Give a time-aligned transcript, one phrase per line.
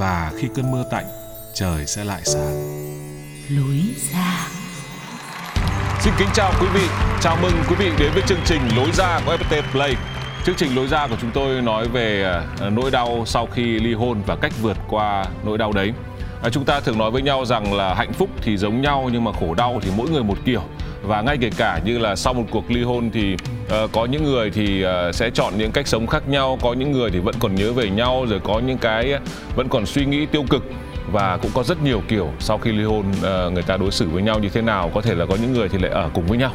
[0.00, 1.04] và khi cơn mưa tạnh,
[1.54, 2.54] trời sẽ lại sáng.
[3.50, 3.80] lối
[4.12, 4.48] ra
[6.00, 6.86] Xin kính chào quý vị,
[7.20, 9.96] chào mừng quý vị đến với chương trình Lối ra của FPT Play.
[10.44, 12.24] Chương trình Lối ra của chúng tôi nói về
[12.60, 15.92] à, nỗi đau sau khi ly hôn và cách vượt qua nỗi đau đấy.
[16.42, 19.24] À, chúng ta thường nói với nhau rằng là hạnh phúc thì giống nhau nhưng
[19.24, 20.62] mà khổ đau thì mỗi người một kiểu.
[21.02, 23.36] Và ngay kể cả như là sau một cuộc ly hôn thì
[23.84, 26.92] uh, có những người thì uh, sẽ chọn những cách sống khác nhau, có những
[26.92, 29.20] người thì vẫn còn nhớ về nhau, rồi có những cái ờ,
[29.56, 30.62] vẫn còn suy nghĩ tiêu cực
[31.12, 34.08] và cũng có rất nhiều kiểu sau khi ly hôn uh, người ta đối xử
[34.08, 34.90] với nhau như thế nào.
[34.94, 36.52] Có thể là có những người thì lại ở cùng với nhau.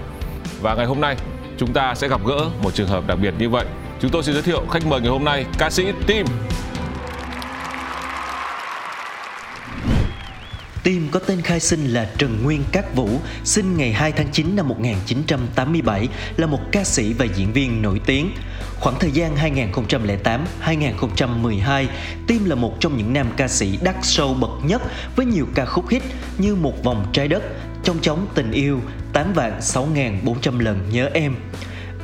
[0.61, 1.16] Và ngày hôm nay
[1.58, 3.66] chúng ta sẽ gặp gỡ một trường hợp đặc biệt như vậy.
[4.00, 6.25] Chúng tôi xin giới thiệu khách mời ngày hôm nay ca sĩ Tim.
[10.86, 13.09] Tim có tên khai sinh là Trần Nguyên Cát Vũ,
[13.44, 18.02] sinh ngày 2 tháng 9 năm 1987, là một ca sĩ và diễn viên nổi
[18.05, 18.31] tiếng.
[18.80, 19.36] Khoảng thời gian
[20.63, 21.86] 2008-2012,
[22.28, 24.81] Tim là một trong những nam ca sĩ đắt sâu bậc nhất
[25.16, 26.03] với nhiều ca khúc hit
[26.38, 27.44] như Một vòng trái đất,
[27.84, 28.81] Trong chóng tình yêu,
[29.13, 31.35] 8 vạn 6.400 lần nhớ em.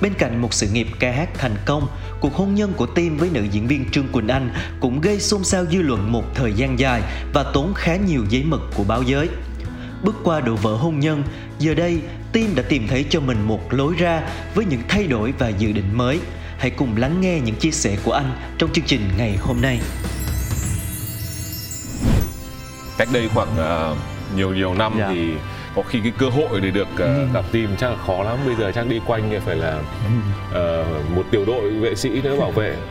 [0.01, 1.87] Bên cạnh một sự nghiệp ca hát thành công,
[2.19, 5.43] cuộc hôn nhân của Tim với nữ diễn viên Trương Quỳnh Anh cũng gây xôn
[5.43, 7.01] xao dư luận một thời gian dài
[7.33, 9.29] và tốn khá nhiều giấy mực của báo giới.
[10.03, 11.23] Bước qua độ vỡ hôn nhân,
[11.59, 12.01] giờ đây
[12.31, 14.21] Tim đã tìm thấy cho mình một lối ra
[14.55, 16.19] với những thay đổi và dự định mới.
[16.57, 19.79] Hãy cùng lắng nghe những chia sẻ của anh trong chương trình ngày hôm nay.
[22.97, 23.95] cách đây khoảng ờ,
[24.35, 25.09] nhiều nhiều năm Dạ.
[25.09, 25.27] thì
[25.75, 28.37] có khi cái cơ hội để được ờ, gặp Tim chắc là khó lắm.
[28.45, 29.79] Bây giờ chắc đi quanh thì phải là
[30.53, 32.75] ờ, một tiểu đội vệ sĩ nữa bảo vệ.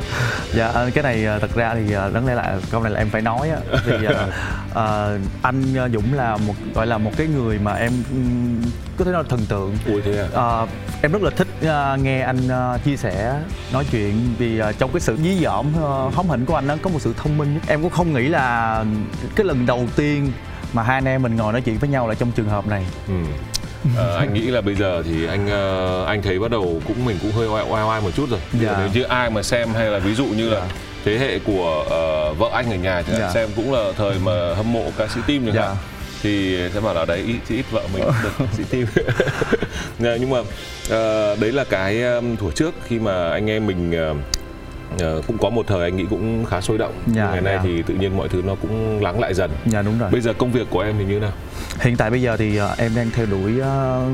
[0.55, 3.23] Dạ ờ, cái này thật ra thì đáng lẽ là câu này là em phải
[3.23, 3.57] nói á.
[4.05, 4.31] Ờ,
[4.75, 8.63] ờ, anh Dũng là một gọi là một cái người mà em ừm,
[8.97, 9.77] có thể nói là thần tượng.
[9.87, 10.27] Ui thế à?
[10.33, 10.67] Ờ,
[11.03, 13.41] em rất là thích ờ, nghe anh ờ, chia sẻ
[13.73, 14.35] nói chuyện.
[14.39, 16.99] Vì ờ, trong cái sự dí dỏm uh, hóm hỉnh của anh đó có một
[17.03, 18.85] sự thông minh em cũng không nghĩ là
[19.37, 20.33] cái lần đầu tiên
[20.73, 22.85] mà hai anh em mình ngồi nói chuyện với nhau là trong trường hợp này
[23.09, 23.15] Ừ.
[23.97, 27.19] Ờ, anh nghĩ là bây giờ thì anh ờ, anh thấy bắt đầu cũng mình
[27.23, 28.41] cũng hơi oai oai oai một chút rồi.
[28.61, 28.77] Dạ.
[28.79, 30.67] Nếu như ai mà xem hay là ví dụ như là Dạ.
[31.05, 33.31] thế hệ của ờ, vợ anh ở nhà thì Dạ.
[33.31, 35.67] xem cũng là thời mà hâm mộ ca sĩ Tim chẳng Dạ.
[35.67, 35.77] hạn.
[36.23, 38.87] Thì sẽ bảo là đấy ít, ít vợ mình được ca sĩ Tim.
[39.99, 40.39] Dạ, nhưng mà
[40.91, 44.15] ờ, đấy là cái um, thuở trước khi mà anh em mình ờ,
[44.99, 46.93] ờ, cũng có một thời anh nghĩ cũng khá sôi động.
[47.07, 47.61] Dạ, ngày nay dạ.
[47.65, 49.51] thì tự nhiên mọi thứ nó cũng lắng lại dần.
[49.67, 51.33] dạ đúng rồi Bây giờ công việc của em thì như nào?
[51.81, 54.07] Hiện tại bây giờ thì ờ, em đang theo đuổi ờ,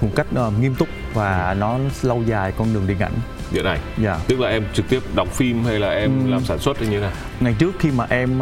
[0.00, 0.26] một cách
[0.60, 3.12] nghiêm túc và nó lâu dài con đường điện ảnh.
[3.52, 3.78] Điện ảnh.
[4.02, 4.18] Dạ.
[4.28, 6.96] Tức là em trực tiếp đóng phim hay là em làm sản xuất hay như
[6.96, 7.12] thế nào?
[7.40, 8.40] Ngày trước khi mà em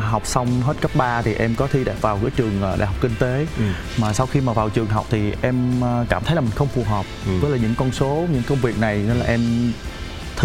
[0.00, 2.96] học xong hết cấp 3 thì em có thi đại vào cái trường đại học
[3.00, 3.46] kinh tế.
[3.58, 3.64] Ừ.
[4.00, 5.56] Mà sau khi mà vào trường học thì em
[6.08, 7.32] cảm thấy là mình không phù hợp Ừ.
[7.40, 9.40] với lại những con số, những công việc này nên là em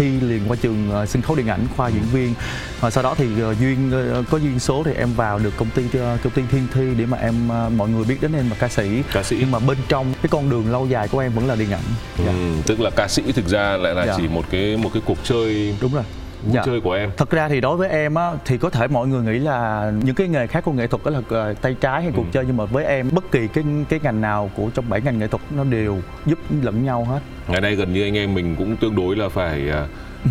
[0.00, 2.34] thi liền qua trường ờ, sân khấu điện ảnh khoa diễn viên
[2.80, 5.70] và sau đó thì ờ, duyên ờ, có duyên số thì em vào được công
[5.70, 8.50] ty ờ, công ty Thiên Thi để mà em ờ, mọi người biết đến em
[8.50, 9.36] là ca sĩ Ca sĩ.
[9.40, 11.84] nhưng mà bên trong cái con đường lâu dài của em vẫn là điện ảnh
[12.18, 12.24] dạ.
[12.32, 12.32] Ừ,
[12.66, 14.14] tức là ca sĩ thực ra lại là Dạ.
[14.16, 16.04] chỉ một cái một cái cuộc chơi đúng rồi
[16.44, 16.62] vui Dạ.
[16.66, 17.10] chơi của em.
[17.16, 20.14] Thật ra thì đối với em á thì có thể mọi người nghĩ là những
[20.14, 22.56] cái nghề khác của nghệ thuật đó là ờ, tay trái hay cuộc chơi nhưng
[22.56, 25.42] mà với em bất kỳ cái cái ngành nào của trong bảy ngành nghệ thuật
[25.50, 27.20] nó đều giúp lẫn nhau hết.
[27.48, 29.86] Ngày nay gần như anh em mình cũng tương đối là phải à,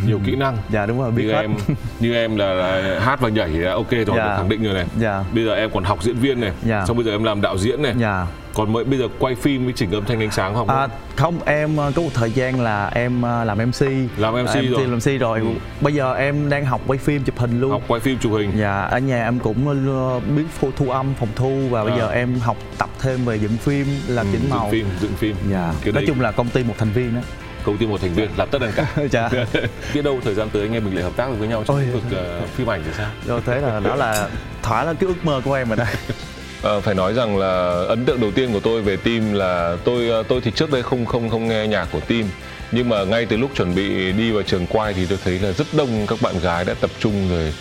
[0.08, 0.58] nhiều kỹ năng.
[0.70, 1.42] Dạ đúng rồi biết Như hết.
[1.42, 1.56] em
[2.00, 4.38] như em là, là hát và nhảy thì đã ok rồi, Dạ.
[4.38, 4.86] khẳng định rồi này.
[5.00, 5.24] Dạ.
[5.36, 6.86] Bây giờ em còn học diễn viên này, Dạ.
[6.88, 7.94] xong bây giờ em làm đạo diễn này.
[7.98, 8.28] Dạ.
[8.60, 10.70] Còn mới bây giờ quay phim với chỉnh âm thanh ánh sáng không?
[10.70, 13.82] À, không em ờ, có một thời gian là em ờ, làm MC
[14.18, 14.88] Làm MC em rồi.
[14.88, 15.46] làm MC rồi Ừ.
[15.82, 18.52] bây giờ em đang học quay phim chụp hình luôn Học quay phim chụp hình.
[18.56, 21.98] Dạ, ở nhà em cũng ờ, biết thu, thu âm, phòng thu và bây À.
[21.98, 24.70] giờ em học tập thêm về dựng phim, làm Ừ, chỉnh dựng màu.
[24.72, 25.36] phim, dựng phim.
[25.52, 27.22] Dạ, Cái nói đấy- chung là công ty một thành viên đó.
[27.66, 29.30] cầu tìm một thành viên làm tất cả Chà.
[29.94, 31.78] biết đâu thời gian tới anh em mình lại hợp tác được với nhau trong
[31.80, 34.28] lĩnh vực ờ, phim ảnh thì sao Rồi thế là đó là
[34.64, 35.88] thỏa là cái ước mơ của em rồi đây
[36.64, 40.10] À, phải nói rằng là ấn tượng đầu tiên của tôi về team là tôi
[40.10, 42.24] ờ, tôi thì trước đây không không không nghe nhạc của team.
[42.72, 45.52] Nhưng mà ngay từ lúc chuẩn bị đi vào trường quay thì tôi thấy là
[45.52, 47.54] rất đông các bạn gái đã tập trung rồi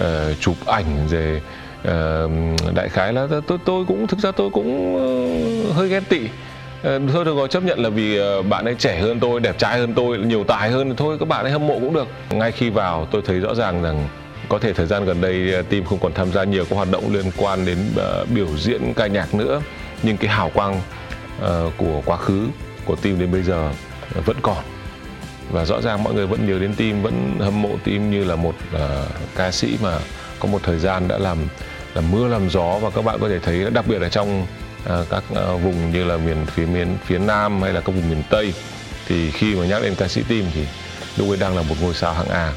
[0.00, 1.40] uh, chụp ảnh rồi
[1.80, 6.20] uh, đại khái là tôi tôi cũng thực ra tôi cũng uh, hơi ghen tị.
[6.82, 8.18] Ờ, thôi được rồi chấp nhận là vì
[8.48, 11.44] bạn ấy trẻ hơn tôi đẹp trai hơn tôi nhiều tài hơn thôi các bạn
[11.44, 12.08] ấy hâm mộ cũng được.
[12.30, 14.08] Ngay khi vào tôi thấy rõ ràng rằng
[14.48, 16.90] có thể thời gian gần đây ờ, team không còn tham gia nhiều các hoạt
[16.90, 19.62] động liên quan đến uh, biểu diễn ca nhạc nữa.
[20.02, 20.80] Nhưng cái hào quang
[21.42, 22.48] uh, của quá khứ
[22.84, 23.70] của team đến bây giờ
[24.18, 24.64] uh, vẫn còn.
[25.50, 28.36] Và rõ ràng mọi người vẫn nhớ đến team vẫn hâm mộ team như là
[28.36, 28.80] một uh,
[29.36, 29.98] ca sĩ mà
[30.38, 31.38] có một thời gian đã làm
[31.94, 32.78] làm mưa làm gió.
[32.78, 34.46] Và các bạn có thể thấy đặc biệt là trong
[34.84, 38.10] uh, các uh, vùng như là miền phía miền phía nam hay là các vùng
[38.10, 38.54] miền tây
[39.08, 40.66] thì khi mà nhắc đến ca sĩ team thì
[41.16, 42.52] lúc ấy đang là một ngôi sao hạng A.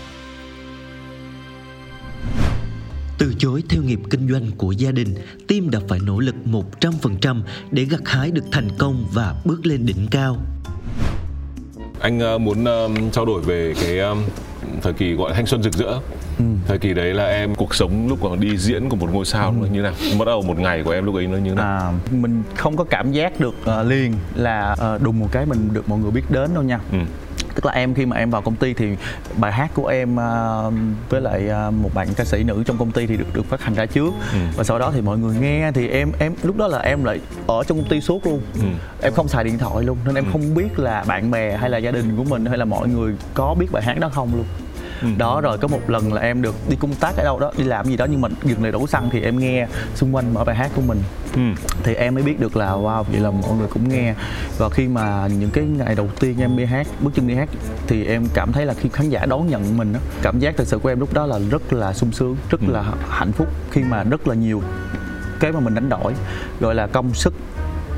[3.19, 5.15] Từ chối theo nghiệp kinh doanh của gia đình,
[5.47, 6.35] Tim đã phải nỗ lực
[6.81, 10.37] 100% để gặt hái được thành công và bước lên đỉnh cao.
[11.99, 14.15] anh ờ, muốn ờ, trao đổi về cái ờ,
[14.81, 15.99] thời kỳ gọi là thanh xuân rực rỡ.
[16.67, 19.53] Thời kỳ đấy là em cuộc sống lúc còn đi diễn của một ngôi sao
[19.61, 19.93] nó như nào?
[20.19, 21.65] Bắt đầu một ngày của em lúc ấy nó như nào?
[21.65, 25.69] À, mình không có cảm giác được ờ, liền là ờ, đùng một cái mình
[25.73, 26.79] được mọi người biết đến đâu nha.
[26.91, 26.97] Ừ.
[27.61, 28.95] tức là em khi mà em vào công ty thì
[29.37, 30.71] bài hát của em ờ,
[31.09, 33.61] với lại ờ, một bạn ca sĩ nữ trong công ty thì được được phát
[33.61, 34.39] hành ra trước Ừ.
[34.55, 37.19] và sau đó thì mọi người nghe thì em em lúc đó là em lại
[37.47, 38.61] ở trong công ty suốt luôn Ừ.
[39.01, 40.29] em không xài điện thoại luôn nên em Ừ.
[40.31, 43.13] không biết là bạn bè hay là gia đình của mình hay là mọi người
[43.33, 44.45] có biết bài hát đó không luôn
[45.01, 45.07] Ừ.
[45.17, 47.63] đó rồi có một lần là em được đi công tác ở đâu đó đi
[47.63, 50.43] làm gì đó nhưng mà dừng lại đổ xăng thì em nghe xung quanh mở
[50.43, 50.97] bài hát của mình
[51.35, 51.41] Ừ.
[51.83, 54.13] thì em mới biết được là wow vậy là mọi người cũng nghe
[54.57, 57.49] và khi mà những cái ngày đầu tiên em đi hát bước chân đi hát
[57.87, 60.67] thì em cảm thấy là khi khán giả đón nhận mình á cảm giác thật
[60.67, 62.73] sự của em lúc đó là rất là sung sướng rất Ừ.
[62.73, 64.61] là hạnh phúc khi mà rất là nhiều
[65.39, 66.13] cái mà mình đánh đổi
[66.59, 67.33] gọi là công sức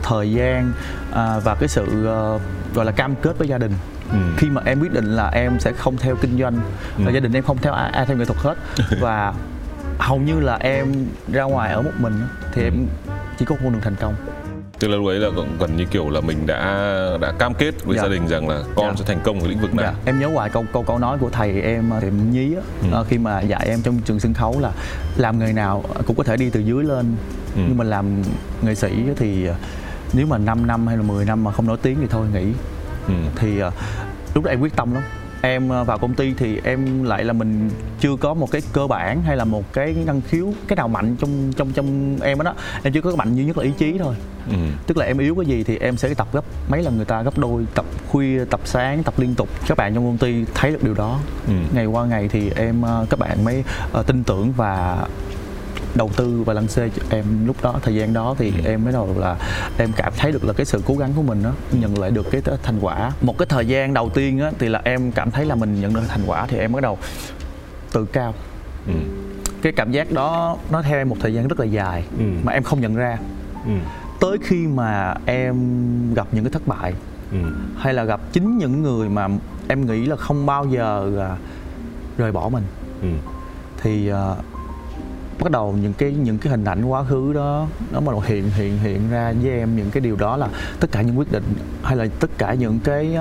[0.04, 0.72] thời gian
[1.14, 2.40] à, và cái sự ờ,
[2.74, 3.72] gọi là cam kết với gia đình
[4.12, 4.18] Ừ.
[4.38, 6.56] khi mà em quyết định là em sẽ không theo kinh doanh
[6.98, 7.04] Ừ.
[7.06, 8.56] và gia đình em không theo ai, ai theo nghệ thuật hết
[9.02, 9.34] và
[10.00, 12.14] hầu như là em ra ngoài ở một mình
[12.54, 12.74] thì em
[13.40, 14.16] chỉ có con đường thành công
[14.80, 16.60] tức là lúc ấy là gần- gần như kiểu là mình đã
[17.22, 18.04] đã cam kết với Dạ.
[18.04, 18.94] gia đình rằng là con Dạ.
[19.00, 19.94] sẽ thành công ở lĩnh vực này Dạ.
[20.06, 22.88] Em nhớ hoài câu câu câu nói của thầy em ờ, thầy Nhí á, Ừ.
[22.92, 24.72] ờ, khi mà dạy em trong trường sân khấu là
[25.18, 27.16] làm nghề nào cũng có thể đi từ dưới lên
[27.56, 27.62] Ừ.
[27.68, 28.06] nhưng mà làm
[28.62, 29.56] nghệ sĩ thì ờ,
[30.14, 32.54] nếu mà 5 năm hay là 10 năm mà không nổi tiếng thì thôi nghỉ
[33.08, 33.14] ừ.
[33.36, 33.72] thì ờ,
[34.36, 35.04] lúc đó em quyết tâm lắm
[35.44, 37.70] em ờ, vào công ty thì em lại là mình
[38.00, 41.16] chưa có một cái cơ bản hay là một cái năng khiếu cái nào mạnh
[41.20, 42.54] trong trong trong em đó, đó
[42.84, 44.16] em chỉ có cái mạnh duy nhất là ý chí thôi
[44.50, 44.56] Ừ.
[44.88, 47.22] tức là em yếu cái gì thì em sẽ tập gấp mấy lần người ta
[47.22, 50.72] gấp đôi tập khuya tập sáng tập liên tục các bạn trong công ty thấy
[50.72, 51.54] được điều đó Ừ.
[51.74, 53.64] ngày qua ngày thì em ờ, các bạn mới
[54.08, 55.06] tin tưởng và
[55.96, 58.70] đầu tư và lăn xê cho em lúc đó thời gian đó thì Ừ.
[58.70, 59.36] em mới đầu là
[59.78, 62.26] em cảm thấy được là cái sự cố gắng của mình đó nhận lại được
[62.32, 65.46] cái thành quả một cái thời gian đầu tiên á thì là em cảm thấy
[65.46, 66.98] là mình nhận được thành quả thì em bắt đầu
[67.94, 68.34] tự cao
[68.88, 68.94] Ừ.
[69.62, 72.24] cái cảm giác đó nó theo em một thời gian rất là dài Ừ.
[72.44, 73.18] mà em không nhận ra
[73.66, 73.72] Ừ.
[74.20, 75.56] tới khi mà em
[76.14, 76.94] gặp những cái thất bại
[77.32, 77.38] Ừ.
[77.78, 79.28] hay là gặp chính những người mà
[79.68, 81.12] em nghĩ là không bao giờ
[82.18, 82.64] rời bỏ mình
[83.02, 83.08] Ừ.
[83.82, 84.36] thì à,
[85.42, 88.50] bắt đầu những cái những cái hình ảnh quá khứ đó nó bắt đầu hiện
[88.56, 90.48] hiện hiện ra với em những cái điều đó là
[90.80, 91.44] tất cả những quyết định
[91.84, 93.18] hay là tất cả những cái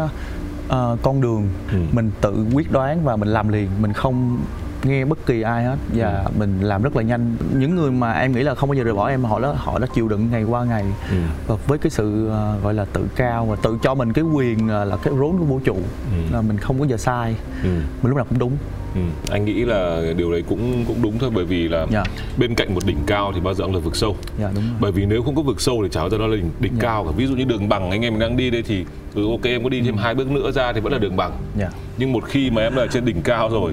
[0.68, 1.78] ờ, con đường Ừ.
[1.92, 4.38] mình tự quyết đoán và mình làm liền mình không
[4.84, 8.32] nghe bất kỳ ai hết và mình làm rất là nhanh những người mà em
[8.32, 10.44] nghĩ là không bao giờ rời bỏ em họ đã họ đã chịu đựng ngày
[10.44, 11.16] qua ngày Ừ.
[11.46, 14.68] và với cái sự ờ, gọi là tự cao và tự cho mình cái quyền
[14.68, 15.74] ờ, là cái rốn của vũ trụ
[16.12, 16.34] Ừ.
[16.34, 17.68] là mình không có giờ sai Ừ.
[18.02, 18.52] mình lúc nào cũng đúng
[18.94, 19.00] Ừ.
[19.30, 22.04] anh nghĩ là điều đấy cũng cũng đúng thôi bởi vì là Dạ.
[22.38, 24.16] bên cạnh một đỉnh cao thì bao giờ cũng là vực sâu.
[24.40, 24.72] Dạ đúng rồi.
[24.80, 26.72] Bởi vì nếu không có vực sâu thì chả bao giờ nó là đỉnh, đỉnh
[26.74, 26.82] Dạ.
[26.82, 27.10] cao cả.
[27.16, 29.62] Ví dụ như đường bằng anh em mình đang đi đây thì ừ, ok em
[29.62, 31.32] có đi thêm hai bước nữa ra thì vẫn là đường bằng.
[31.58, 31.68] Dạ.
[31.98, 33.72] Nhưng một khi mà em là trên đỉnh cao rồi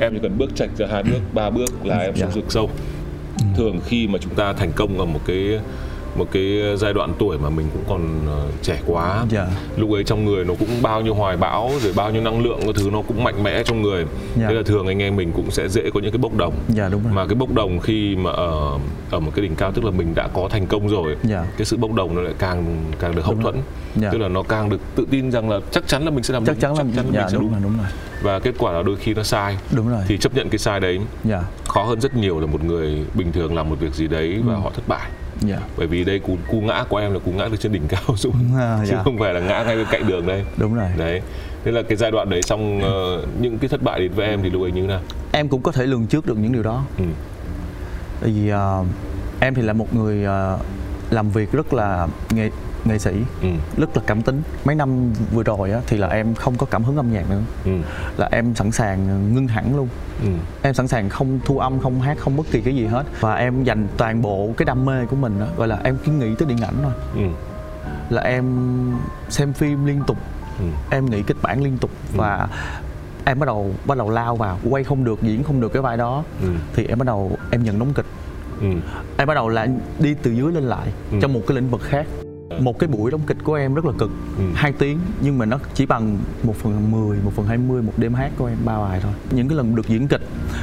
[0.00, 2.70] em chỉ cần bước chạch ra hai bước ba bước là em xuống vực sâu.
[3.56, 5.58] Thường khi mà chúng ta thành công ở một cái
[6.16, 9.24] một cái giai đoạn tuổi mà mình cũng còn ờ, trẻ quá.
[9.30, 9.46] Dạ.
[9.76, 12.58] lúc ấy trong người nó cũng bao nhiêu hoài bão rồi bao nhiêu năng lượng
[12.62, 14.06] cái thứ nó cũng mạnh mẽ trong người.
[14.36, 14.46] Dạ.
[14.48, 16.54] thế là thường anh em mình cũng sẽ dễ có những cái bốc đồng.
[16.68, 17.12] Dạ đúng rồi.
[17.12, 18.78] Mà cái bốc đồng khi mà ở
[19.10, 21.46] ở một cái đỉnh cao tức là mình đã có thành công rồi Dạ.
[21.56, 23.54] cái sự bốc đồng nó lại càng càng được hậu thuẫn.
[23.96, 24.10] Dạ.
[24.12, 26.44] tức là nó càng được tự tin rằng là chắc chắn là mình sẽ làm
[26.44, 27.52] chắc đúng, chắn là chắc chắn là dạ mình sẽ đúng đúng.
[27.52, 27.86] rồi đúng rồi.
[28.22, 29.56] Và kết quả là đôi khi nó sai.
[29.76, 30.00] Đúng rồi.
[30.08, 30.98] Thì chấp nhận cái sai đấy.
[31.24, 31.42] Dạ.
[31.68, 34.54] Khó hơn rất nhiều là một người bình thường làm một việc gì đấy và
[34.54, 35.10] họ thất bại
[35.48, 35.58] Dạ.
[35.76, 38.16] bởi vì đây cú cú ngã của em là cú ngã từ trên đỉnh cao
[38.16, 39.02] xuống À, chứ dạ.
[39.04, 41.20] không phải là ngã ngay bên cạnh đường đây đúng rồi đấy
[41.64, 44.42] thế là cái giai đoạn đấy xong ờ, những cái thất bại đến với em
[44.42, 45.00] thì lúc ấy như thế nào
[45.32, 47.04] em cũng có thể lường trước được những điều đó ừ.
[48.20, 48.84] tại vì ờ,
[49.40, 50.58] em thì là một người ờ,
[51.10, 52.50] làm việc rất là nghệ
[52.84, 53.12] nghệ sĩ
[53.42, 53.48] Ừ.
[53.76, 56.84] rất là cảm tính mấy năm vừa rồi á, thì là em không có cảm
[56.84, 57.70] hứng âm nhạc nữa Ừ.
[58.16, 59.88] là em sẵn sàng ngưng hẳn luôn
[60.22, 60.28] Ừ.
[60.62, 63.34] em sẵn sàng không thu âm không hát không bất kỳ cái gì hết và
[63.34, 66.34] em dành toàn bộ cái đam mê của mình đó, gọi là em chỉ nghĩ
[66.38, 67.22] tới điện ảnh thôi Ừ.
[68.10, 68.44] là em
[69.28, 70.16] xem phim liên tục
[70.58, 70.64] Ừ.
[70.90, 72.48] em nghĩ kịch bản liên tục và
[73.24, 75.96] em bắt đầu bắt đầu lao vào quay không được diễn không được cái vai
[75.96, 76.48] đó Ừ.
[76.74, 78.06] thì em bắt đầu em nhận đóng kịch
[78.60, 78.66] Ừ.
[79.16, 79.66] em bắt đầu là
[79.98, 81.18] đi từ dưới lên lại Ừ.
[81.22, 82.06] trong một cái lĩnh vực khác
[82.60, 84.44] một cái buổi đóng kịch của em rất là cực Ừ.
[84.54, 88.14] hai tiếng nhưng mà nó chỉ bằng một phần 10, một phần 20 một đêm
[88.14, 90.20] hát của em ba bài thôi những cái lần được diễn kịch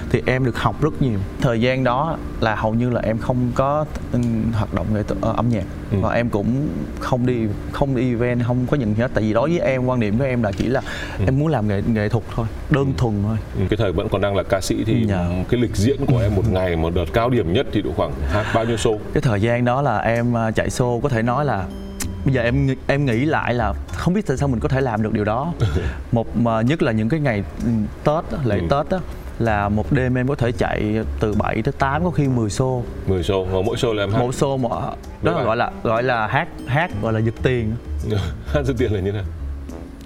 [0.09, 3.51] thì em được học rất nhiều thời gian đó là hầu như là em không
[3.55, 4.19] có ừ,
[4.53, 5.97] hoạt động nghệ thuật ờ, âm nhạc Ừ.
[6.01, 6.67] và em cũng
[6.99, 7.35] không đi
[7.71, 10.17] không đi event không có nhận gì hết tại vì đối với em quan điểm
[10.17, 10.81] của em là chỉ là
[11.19, 11.23] Ừ.
[11.27, 14.21] em muốn làm nghệ nghệ thuật thôi đơn thuần thôi Ừ, cái thời vẫn còn
[14.21, 15.25] đang là ca sĩ thì Dạ.
[15.49, 18.11] cái lịch diễn của em một ngày một đợt cao điểm nhất thì độ khoảng
[18.29, 21.21] hát bao nhiêu show cái thời gian đó là em à, chạy show có thể
[21.21, 21.65] nói là
[22.25, 25.03] bây giờ em em nghĩ lại là không biết tại sao mình có thể làm
[25.03, 25.53] được điều đó.
[26.11, 27.69] Một mà nhất là những cái ngày ừ,
[28.03, 28.67] tết lễ Ừ.
[28.69, 28.99] tết á
[29.39, 32.81] là một đêm em có thể chạy từ 7 tới 8 có khi 10 show
[33.07, 34.19] 10 show và mỗi show là em hát?
[34.19, 34.69] Một show một
[35.21, 37.75] đó là gọi là gọi là hát hát gọi là giật tiền.
[38.53, 39.25] Hát dư tiền là như thế nào?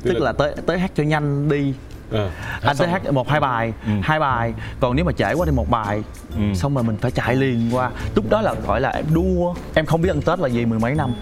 [0.04, 1.74] Tức là tới tới hát cho nhanh đi.
[2.12, 2.30] Ờ,
[2.62, 3.92] anh tới xong- hát một hai bài Ừ.
[4.04, 4.54] hai bài.
[4.80, 6.04] Còn nếu mà chạy qua thì một bài.
[6.36, 6.42] Ừ.
[6.56, 7.92] xong rồi mình phải chạy liền qua.
[8.16, 9.56] Lúc đó là gọi là em đua.
[9.74, 11.14] Em không biết ăn tết là gì mười mấy năm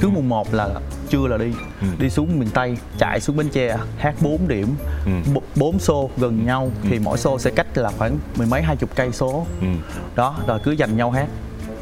[0.00, 0.68] cứ mùng một là
[1.08, 1.86] trưa là đi Ừ.
[1.98, 4.74] đi xuống miền tây chạy xuống bến tre hát 4 điểm
[5.06, 5.10] Ừ.
[5.34, 8.76] b- bốn xô gần nhau thì mỗi xô sẽ cách là khoảng mười mấy hai
[8.76, 9.66] chục cây số Ừ.
[10.14, 11.26] đó rồi cứ giành nhau hát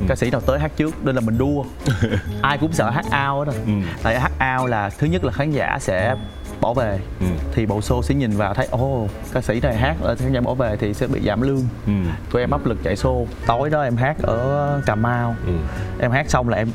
[0.08, 1.64] ca sĩ nào tới hát trước nên là mình đua
[2.42, 3.72] ai cũng sợ hát ao đó Ừ.
[4.02, 6.14] tại hát ao là thứ nhất là khán giả sẽ
[6.60, 7.26] bỏ về Ừ.
[7.54, 10.40] thì bộ show sẽ nhìn vào thấy ồ ca sĩ này hát ở khán giả
[10.40, 11.92] bỏ về thì sẽ bị giảm lương Ừ.
[12.32, 15.52] tụi em áp lực chạy show tối đó em hát ở cà mau Ừ.
[16.00, 16.68] em hát xong là em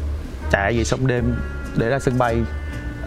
[0.53, 1.35] chạy về xong đêm
[1.77, 2.37] để ra sân bay.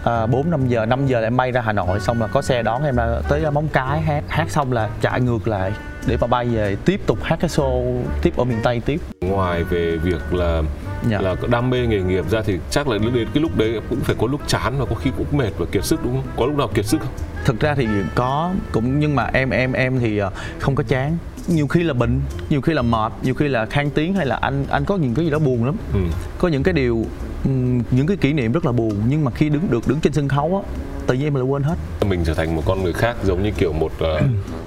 [0.03, 2.63] À, 4 5 giờ 5 giờ em bay ra Hà Nội xong là có xe
[2.63, 5.71] đón em ra tới Móng Cái hát hát xong là chạy ngược lại
[6.07, 8.99] để mà bay về tiếp tục hát cái show tiếp ở miền Tây tiếp.
[9.21, 10.61] Ngoài về việc là
[11.09, 11.21] Dạ.
[11.21, 14.15] là đam mê nghề nghiệp ra thì chắc là đến cái lúc đấy cũng phải
[14.19, 16.31] có lúc chán và có khi cũng mệt và kiệt sức đúng không?
[16.37, 17.13] Có lúc nào kiệt sức không?
[17.45, 21.17] Thực ra thì có cũng nhưng mà em em em thì ờ, không có chán
[21.47, 24.35] nhiều khi là bệnh nhiều khi là mệt nhiều khi là khang tiếng hay là
[24.35, 25.75] anh anh có những cái gì đó buồn lắm.
[25.93, 25.99] Ừ.
[26.37, 27.05] có những cái điều
[27.43, 30.13] ừm, những cái kỷ niệm rất là buồn nhưng mà khi đứng được đứng trên
[30.13, 30.69] sân khấu á
[31.07, 31.75] tự nhiên em lại quên hết.
[32.09, 34.21] Mình trở thành một con người khác giống như kiểu một ờ,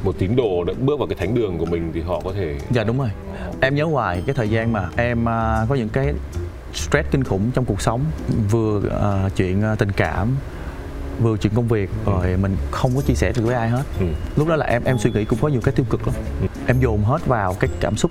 [0.05, 2.59] một tín đồ đã bước vào cái thánh đường của mình thì họ có thể
[2.71, 3.11] dạ đúng rồi.
[3.61, 6.13] Em nhớ hoài cái thời gian mà em à, có những cái
[6.75, 8.01] stress kinh khủng trong cuộc sống
[8.51, 10.29] vừa à, chuyện tình cảm
[11.21, 13.83] vừa chuyện công việc rồi mình không có chia sẻ được với ai hết.
[14.01, 14.07] Ừ.
[14.37, 16.17] lúc đó là em em suy nghĩ cũng có nhiều cái tiêu cực lắm
[16.67, 18.11] em dồn hết vào cái cảm xúc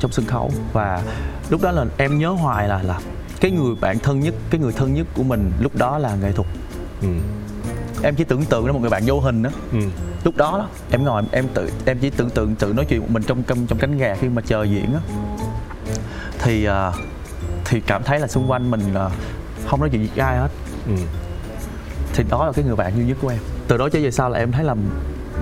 [0.00, 1.02] trong sân khấu và
[1.50, 3.00] lúc đó là em nhớ hoài là là
[3.40, 6.32] cái người bạn thân nhất cái người thân nhất của mình lúc đó là nghệ
[6.32, 6.48] thuật
[7.02, 7.08] ừ.
[8.02, 9.78] em chỉ tưởng tượng nó một người bạn vô hình đó Ừ.
[10.24, 13.10] lúc đó, đó em ngồi em tự em chỉ tưởng tượng tự nói chuyện một
[13.10, 15.00] mình trong trong, trong cánh gà khi mà chờ diễn á
[16.38, 16.92] thì à,
[17.64, 19.08] thì cảm thấy là xung quanh mình à,
[19.66, 20.48] không nói chuyện với ai hết
[20.86, 20.92] Ừ.
[22.14, 24.30] thì đó là cái người bạn duy nhất của em từ đó trở về sau
[24.30, 24.74] là em thấy là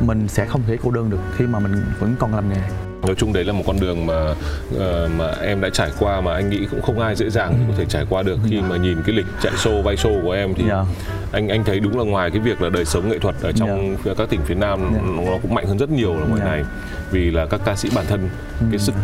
[0.00, 2.60] mình sẽ không thể cô đơn được khi mà mình vẫn còn làm nghề.
[3.06, 4.34] Nói chung đấy là một con đường mà
[4.78, 7.74] ờ, mà em đã trải qua mà anh nghĩ cũng không ai dễ dàng có
[7.78, 8.38] thể trải qua được.
[8.50, 10.84] Khi mà nhìn cái lịch chạy show bay show của em thì Dạ.
[11.32, 13.96] anh anh thấy đúng là ngoài cái việc là đời sống nghệ thuật ở trong
[14.18, 15.00] các tỉnh phía Nam Dạ.
[15.26, 16.50] nó cũng mạnh hơn rất nhiều là ngoài Dạ.
[16.50, 16.64] này.
[17.10, 18.28] Vì là các ca sĩ bản thân
[18.70, 18.94] cái sức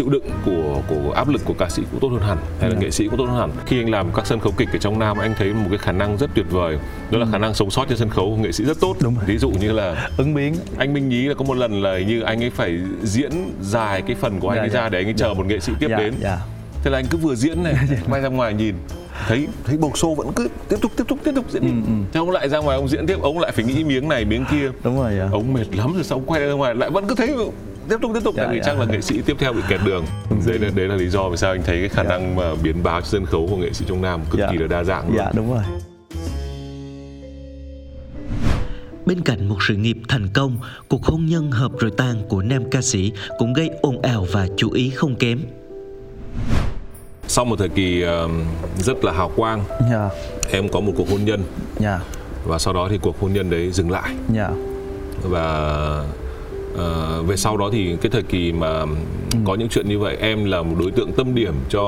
[0.00, 2.74] chịu đựng của của áp lực của ca sĩ cũng tốt hơn hẳn hay là
[2.76, 2.80] Dạ.
[2.82, 3.50] nghệ sĩ cũng tốt hơn hẳn.
[3.66, 5.92] Khi anh làm các sân khấu kịch ở trong Nam anh thấy một cái khả
[5.92, 6.78] năng rất tuyệt vời.
[7.10, 8.96] Đó là khả năng sống sót trên sân khấu của nghệ sĩ rất tốt.
[9.00, 9.24] Đúng rồi.
[9.26, 10.54] ví dụ như là ứng biến.
[10.78, 13.30] anh Minh Nhí là có một lần là như anh ấy phải diễn
[13.62, 14.80] dài cái phần của anh Dạ, ấy dạ.
[14.80, 16.14] ra để anh ấy chờ một nghệ sĩ tiếp dạ, đến.
[16.22, 16.38] dạ.
[16.84, 17.74] thế là anh cứ vừa diễn này
[18.10, 18.74] quay ra ngoài nhìn
[19.28, 21.72] thấy thấy bầu show vẫn cứ tiếp tục tiếp tục tiếp tục diễn đi.
[22.12, 24.44] Thế ông lại ra ngoài ông diễn tiếp ông lại phải nghĩ miếng này miếng
[24.50, 24.70] kia.
[24.84, 25.28] Đúng rồi dạ.
[25.32, 27.34] ông mệt lắm rồi ông quay ra ngoài lại vẫn cứ thấy
[27.90, 28.34] tiếp tục tiếp tục.
[28.36, 28.66] Dạ, anh nghĩ dạ.
[28.66, 30.04] chắc là nghệ sĩ tiếp theo bị kẹt đường.
[30.46, 32.82] Đấy là đấy là lý do vì sao anh thấy cái khả năng mà biến
[32.82, 34.48] báo trên sân khấu của nghệ sĩ trong Nam cực Dạ.
[34.52, 35.16] kỳ là đa dạng luôn.
[35.16, 35.62] dạ đúng rồi.
[39.06, 40.56] Bên cạnh một sự nghiệp thành công,
[40.88, 44.46] cuộc hôn nhân hợp rồi tan của nam ca sĩ cũng gây ồn ào và
[44.56, 45.40] chú ý không kém.
[47.26, 48.28] sau một thời kỳ ờ,
[48.78, 50.08] rất là hào quang dạ.
[50.50, 51.42] em có một cuộc hôn nhân.
[51.78, 52.00] Dạ.
[52.44, 54.14] Và sau đó thì cuộc hôn nhân đấy dừng lại.
[54.34, 54.50] Dạ.
[55.22, 56.04] Và
[56.80, 58.80] uh, về sau đó thì cái thời kỳ mà
[59.32, 59.38] ừ.
[59.44, 61.80] có những chuyện như vậy em là một đối tượng tâm điểm cho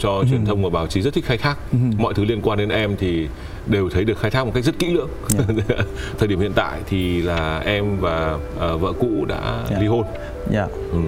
[0.00, 0.24] cho ừ.
[0.30, 1.78] truyền thông và báo chí rất thích khai thác ừ.
[1.98, 3.28] mọi thứ liên quan đến em thì
[3.66, 5.66] đều thấy được khai thác một cách rất kỹ lưỡng yeah.
[5.68, 5.76] Dạ.
[6.18, 9.70] thời điểm hiện tại thì là em và uh, vợ cũ đã yeah.
[9.70, 9.78] Dạ.
[9.80, 10.14] ly hôn yeah.
[10.50, 10.66] Dạ.
[10.92, 10.98] ừ.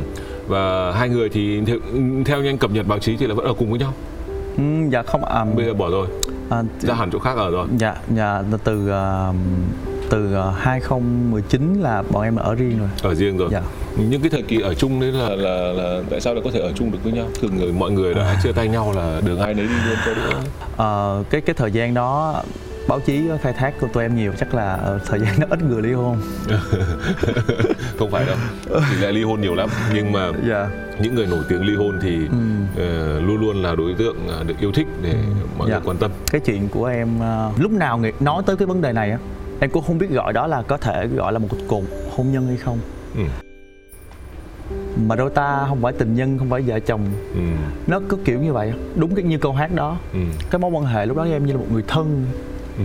[0.46, 1.76] và hai người thì theo,
[2.24, 3.92] theo như anh cập nhật báo chí thì là vẫn ở cùng với nhau
[4.56, 6.06] ừ, dạ không à, bây giờ bỏ rồi
[6.50, 9.34] à, ra hẳn chỗ khác ở rồi dạ dạ từ uh,
[10.10, 13.62] từ 2019 ờ, là bọn em ở riêng rồi ở riêng rồi dạ.
[13.96, 16.60] những cái thời kỳ ở chung đấy là là là tại sao lại có thể
[16.60, 18.40] ở chung được với nhau thường người mọi người đã à.
[18.42, 20.40] chia tay nhau là đường ai nấy đi luôn cho đỡ
[20.76, 20.90] à,
[21.30, 22.42] cái cái thời gian đó
[22.88, 25.82] báo chí khai thác của tụi em nhiều chắc là thời gian đó ít người
[25.82, 26.16] ly hôn
[27.98, 28.36] không phải đâu
[28.90, 30.44] thì lại ly hôn nhiều lắm nhưng mà yeah.
[30.48, 30.68] Dạ.
[31.00, 33.16] những người nổi tiếng ly hôn thì ừ.
[33.16, 35.16] uh, luôn luôn là đối tượng được yêu thích để ừ.
[35.58, 35.68] mọi yeah.
[35.68, 35.80] người dạ.
[35.84, 39.10] quan tâm cái chuyện của em uh, lúc nào nói tới cái vấn đề này
[39.10, 39.18] á
[39.60, 41.82] em cũng không biết gọi đó là có thể gọi là một cuộc
[42.16, 42.78] hôn nhân hay không
[43.16, 43.22] ừ.
[45.06, 47.00] mà đôi ta không phải tình nhân không phải vợ chồng
[47.34, 47.40] ừ.
[47.86, 50.18] nó cứ kiểu như vậy đúng cái như câu hát đó ừ.
[50.50, 52.26] cái mối quan hệ lúc đó em như là một người thân
[52.78, 52.84] ừ.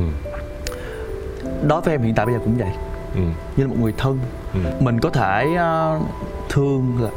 [1.68, 2.72] đối với em hiện tại bây giờ cũng vậy
[3.16, 3.22] ừ.
[3.58, 4.20] như là một người thân
[4.54, 4.60] ừ.
[4.80, 6.04] mình có thể uh,
[6.50, 7.10] thương là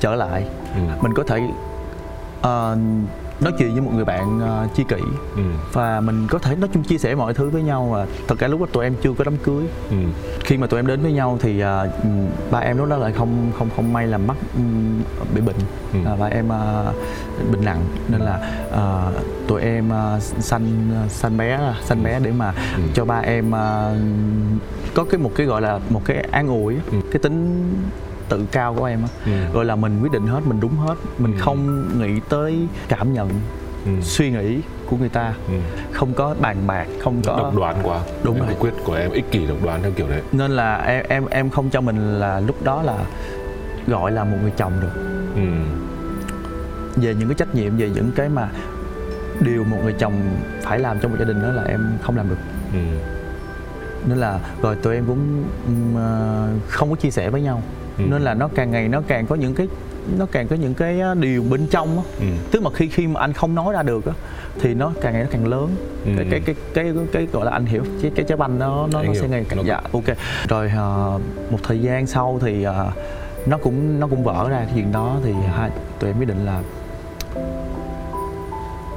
[0.00, 0.80] trở lại ừ.
[1.02, 1.40] mình có thể
[2.40, 2.78] uh,
[3.40, 5.00] nói chuyện với một người bạn uh, chi kỷ
[5.36, 5.42] ừ.
[5.72, 8.48] và mình có thể nói chung chia sẻ mọi thứ với nhau và thật cả
[8.48, 9.96] lúc đó tụi em chưa có đám cưới ừ.
[10.44, 11.90] khi mà tụi em đến với nhau thì uh,
[12.50, 15.02] ba em lúc đó lại không không không may làm mắc um,
[15.34, 15.56] bị bệnh
[15.92, 16.12] ừ.
[16.12, 19.14] uh, ba em uh, bệnh nặng nên là uh,
[19.48, 22.82] tụi em uh, sanh sanh bé sanh bé để mà ừ.
[22.94, 24.62] cho ba em uh,
[24.94, 26.98] có cái một cái gọi là một cái an ủi ừ.
[27.12, 27.64] cái tính
[28.30, 29.54] tự cao của em á ừ.
[29.54, 31.38] rồi là mình quyết định hết mình đúng hết mình ừ.
[31.40, 33.28] không nghĩ tới cảm nhận
[33.84, 33.90] ừ.
[34.02, 35.54] suy nghĩ của người ta ừ.
[35.92, 39.10] không có bàn bạc không có độc đoán quá đúng em rồi quyết của em
[39.10, 42.20] ích kỷ độc đoán theo kiểu đấy nên là em em em không cho mình
[42.20, 42.98] là lúc đó là
[43.86, 44.92] gọi là một người chồng được
[45.34, 45.42] ừ.
[46.96, 48.48] về những cái trách nhiệm về những cái mà
[49.40, 50.12] điều một người chồng
[50.62, 52.38] phải làm trong một gia đình đó là em không làm được
[52.72, 52.78] ừ.
[54.06, 55.44] nên là rồi tụi em cũng
[55.92, 57.62] uh, không có chia sẻ với nhau
[58.04, 58.10] ừ.
[58.10, 59.68] nên là nó càng ngày nó càng có những cái
[60.18, 62.26] nó càng có những cái điều bên trong á ừ.
[62.50, 64.12] tức mà khi khi mà anh không nói ra được á
[64.60, 66.10] thì nó càng ngày nó càng lớn ừ.
[66.16, 69.02] cái, cái cái cái cái gọi là anh hiểu cái cái trái banh nó nó,
[69.02, 70.04] nó sẽ ngày càng dạ ok
[70.48, 72.74] rồi uh, một thời gian sau thì uh,
[73.46, 76.46] nó cũng nó cũng vỡ ra cái chuyện đó thì hai tụi em quyết định
[76.46, 76.62] là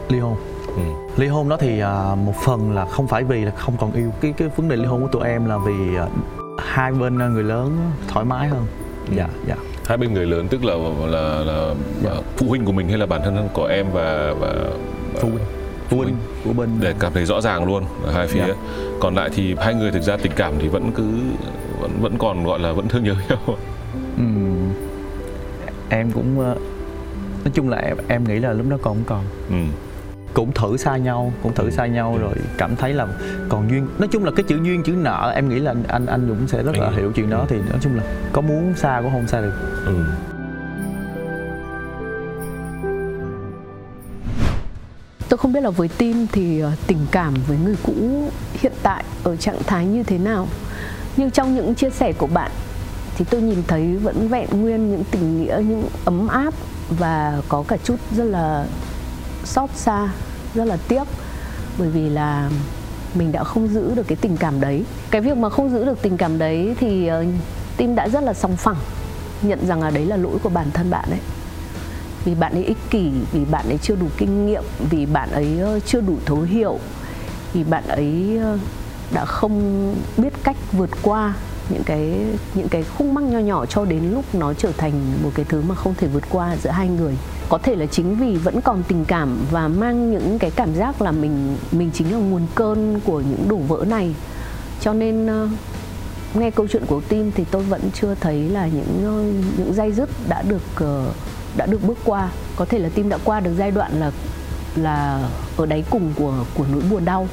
[0.10, 0.82] ly hôn ừ.
[1.18, 4.12] ly hôn đó thì uh, một phần là không phải vì là không còn yêu
[4.22, 6.10] cái cái vấn đề ly hôn của tụi em là vì uh,
[6.60, 8.66] hai bên người lớn thoải mái hơn.
[9.16, 9.56] Dạ dạ.
[9.86, 10.76] Hai bên người lớn tức là
[11.08, 12.12] là là dạ.
[12.38, 14.54] phụ huynh của mình hay là bản thân của em và và
[15.16, 15.44] phụ huynh.
[15.90, 18.40] Phụ huynh của bên để cảm thấy rõ ràng luôn ở hai phía.
[18.48, 18.54] Dạ.
[19.00, 21.08] còn lại thì hai người thực ra tình cảm thì vẫn cứ
[21.80, 23.58] vẫn vẫn còn gọi là vẫn thương nhớ nhau.
[24.18, 24.24] Ừ.
[25.90, 26.56] em cũng ờ,
[27.44, 29.24] nói chung là em em nghĩ là lúc đó còn không còn.
[29.50, 29.66] Ừ
[30.34, 33.08] cũng thử xa nhau cũng thử xa nhau rồi cảm thấy là
[33.50, 33.88] còn duyên.
[34.00, 36.64] Nói chung là cái chữ duyên chữ nợ em nghĩ là anh anh dũng sẽ
[36.64, 37.46] rất là hiểu chuyện đó.
[37.50, 39.54] Thì nói chung là có muốn xa cũng không xa được.
[39.86, 40.04] Ừ.
[45.34, 49.04] tôi không biết là với tim thì ờ, tình cảm với người cũ hiện tại
[49.24, 50.48] ở trạng thái như thế nào.
[51.18, 52.52] Nhưng trong những chia sẻ của bạn
[53.16, 56.54] thì tôi nhìn thấy vẫn vẹn nguyên những tình nghĩa những ấm áp
[56.90, 58.66] và có cả chút rất là
[59.46, 60.10] xót xa
[60.54, 61.04] rất là tiếc.
[61.78, 62.50] Bởi vì là
[63.16, 64.84] mình đã không giữ được cái tình cảm đấy.
[65.12, 67.28] Cái việc mà không giữ được tình cảm đấy thì ờ, uh,
[67.78, 68.76] tim đã rất là sòng phẳng
[69.42, 71.20] nhận rằng là đấy là lỗi của bản thân bạn ấy.
[72.26, 75.60] Vì bạn ấy ích kỷ vì bạn ấy chưa đủ kinh nghiệm vì bạn ấy
[75.60, 76.80] ờ, chưa đủ thấu hiểu
[77.54, 78.58] vì bạn ấy ờ,
[79.12, 81.34] đã không biết cách vượt qua
[81.70, 85.32] những cái những cái khúc mắc nho nhỏ cho đến lúc nó trở thành một
[85.36, 87.18] cái thứ mà không thể vượt qua giữa hai người.
[87.50, 91.02] Có thể là chính vì vẫn còn tình cảm và mang những cái cảm giác
[91.02, 94.16] là mình mình chính là nguồn cơn của những đổ vỡ này.
[94.82, 95.50] Cho nên uh,
[96.34, 99.24] nghe câu chuyện của tim thì tôi vẫn chưa thấy là những ờ,
[99.58, 101.16] những dây dứt đã được uh,
[101.58, 102.30] đã được bước qua.
[102.56, 104.12] Có thể là tim đã qua được giai đoạn là
[104.76, 107.28] là ở đáy cùng của của nỗi buồn đau.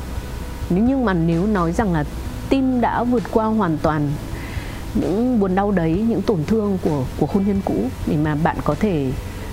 [0.70, 2.04] Nhưng mà nếu nói rằng là
[2.50, 4.12] tim đã vượt qua hoàn toàn
[4.94, 8.56] những buồn đau đấy, những tổn thương của của hôn nhân cũ để mà bạn
[8.64, 9.12] có thể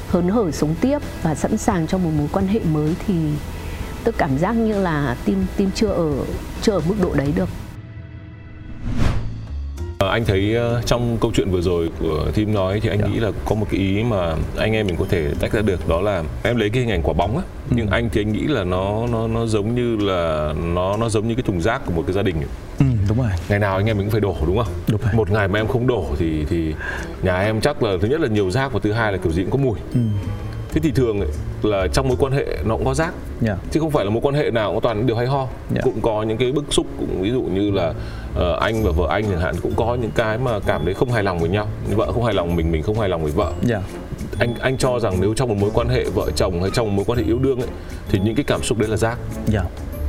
[0.10, 3.14] hớn hở sống tiếp và sẵn sàng cho một mối quan hệ mới thì
[4.04, 6.12] tôi cảm giác như là tim tim chưa ở
[6.62, 7.50] chưa ở mức độ đấy được
[10.10, 13.10] anh thấy ờ, trong câu chuyện vừa rồi của Tim nói thì anh yeah.
[13.10, 13.14] Dạ.
[13.14, 15.88] nghĩ là có một cái ý mà anh em mình có thể tách ra được
[15.88, 17.74] đó là em lấy cái hình ảnh quả bóng á ừ.
[17.78, 21.28] nhưng anh thì anh nghĩ là nó nó nó giống như là nó nó giống
[21.28, 22.48] như cái thùng rác của một cái gia đình ấy.
[22.80, 25.14] Ừ, đúng rồi ngày nào anh em mình cũng phải đổ đúng không Đúng rồi.
[25.14, 26.74] một ngày mà em không đổ thì thì
[27.22, 29.42] nhà em chắc là thứ nhất là nhiều rác và thứ hai là kiểu gì
[29.42, 30.00] cũng có mùi ừ.
[30.74, 31.30] thế thì thường ấy,
[31.66, 33.14] là trong mối quan hệ nó cũng có rác.
[33.42, 33.56] Dạ.
[33.72, 35.48] Chứ không phải là mối quan hệ nào cũng toàn điều hay ho.
[35.76, 35.82] Dạ.
[35.84, 37.94] cũng có những cái bức xúc cũng ví dụ như là
[38.36, 41.12] ờ, anh và vợ anh chẳng hạn cũng có những cái mà cảm thấy không
[41.12, 41.68] hài lòng với nhau.
[41.96, 43.52] Vợ không hài lòng mình mình không hài lòng với vợ.
[43.62, 43.82] Dạ.
[44.40, 46.94] Anh anh cho rằng nếu trong một mối quan hệ vợ chồng hay trong một
[46.96, 47.70] mối quan hệ yêu đương ấy
[48.10, 49.18] thì những cái cảm xúc đấy là rác.
[49.48, 49.62] Dạ.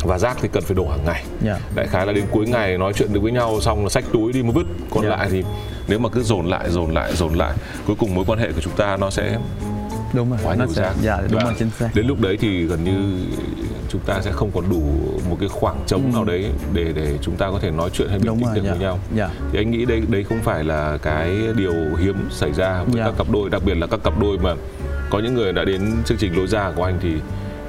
[0.04, 1.24] Và rác thì cần phải đổ hàng ngày.
[1.44, 1.58] Dạ.
[1.74, 4.32] Đại khái là đến cuối ngày nói chuyện được với nhau xong là xách túi
[4.32, 4.66] đi mà vứt.
[4.90, 5.11] Còn Dạ.
[5.11, 5.44] lại thì
[5.88, 7.52] nếu mà cứ dồn lại dồn lại dồn lại
[7.87, 9.38] cuối cùng mối quan hệ của chúng ta nó sẽ
[10.12, 10.38] đúng rồi.
[10.44, 10.92] Quá nhiều sẽ rác.
[11.03, 11.88] dạ đúng Và rồi chính xác.
[11.94, 13.27] đến lúc đấy thì gần như
[13.88, 14.83] chúng ta sẽ không còn đủ
[15.31, 18.18] một cái khoảng trống nào đấy để để chúng ta có thể nói chuyện hay
[18.18, 18.35] bình Ừ.
[18.55, 18.71] tĩnh được dạ.
[18.71, 18.99] với nhau.
[19.14, 19.31] Dạ.
[19.53, 23.05] Thì anh nghĩ đây đây không phải là cái điều hiếm xảy ra với Dạ.
[23.05, 24.55] các cặp đôi đặc biệt là các cặp đôi mà
[25.11, 27.12] có những người đã đến chương trình lối ra của anh thì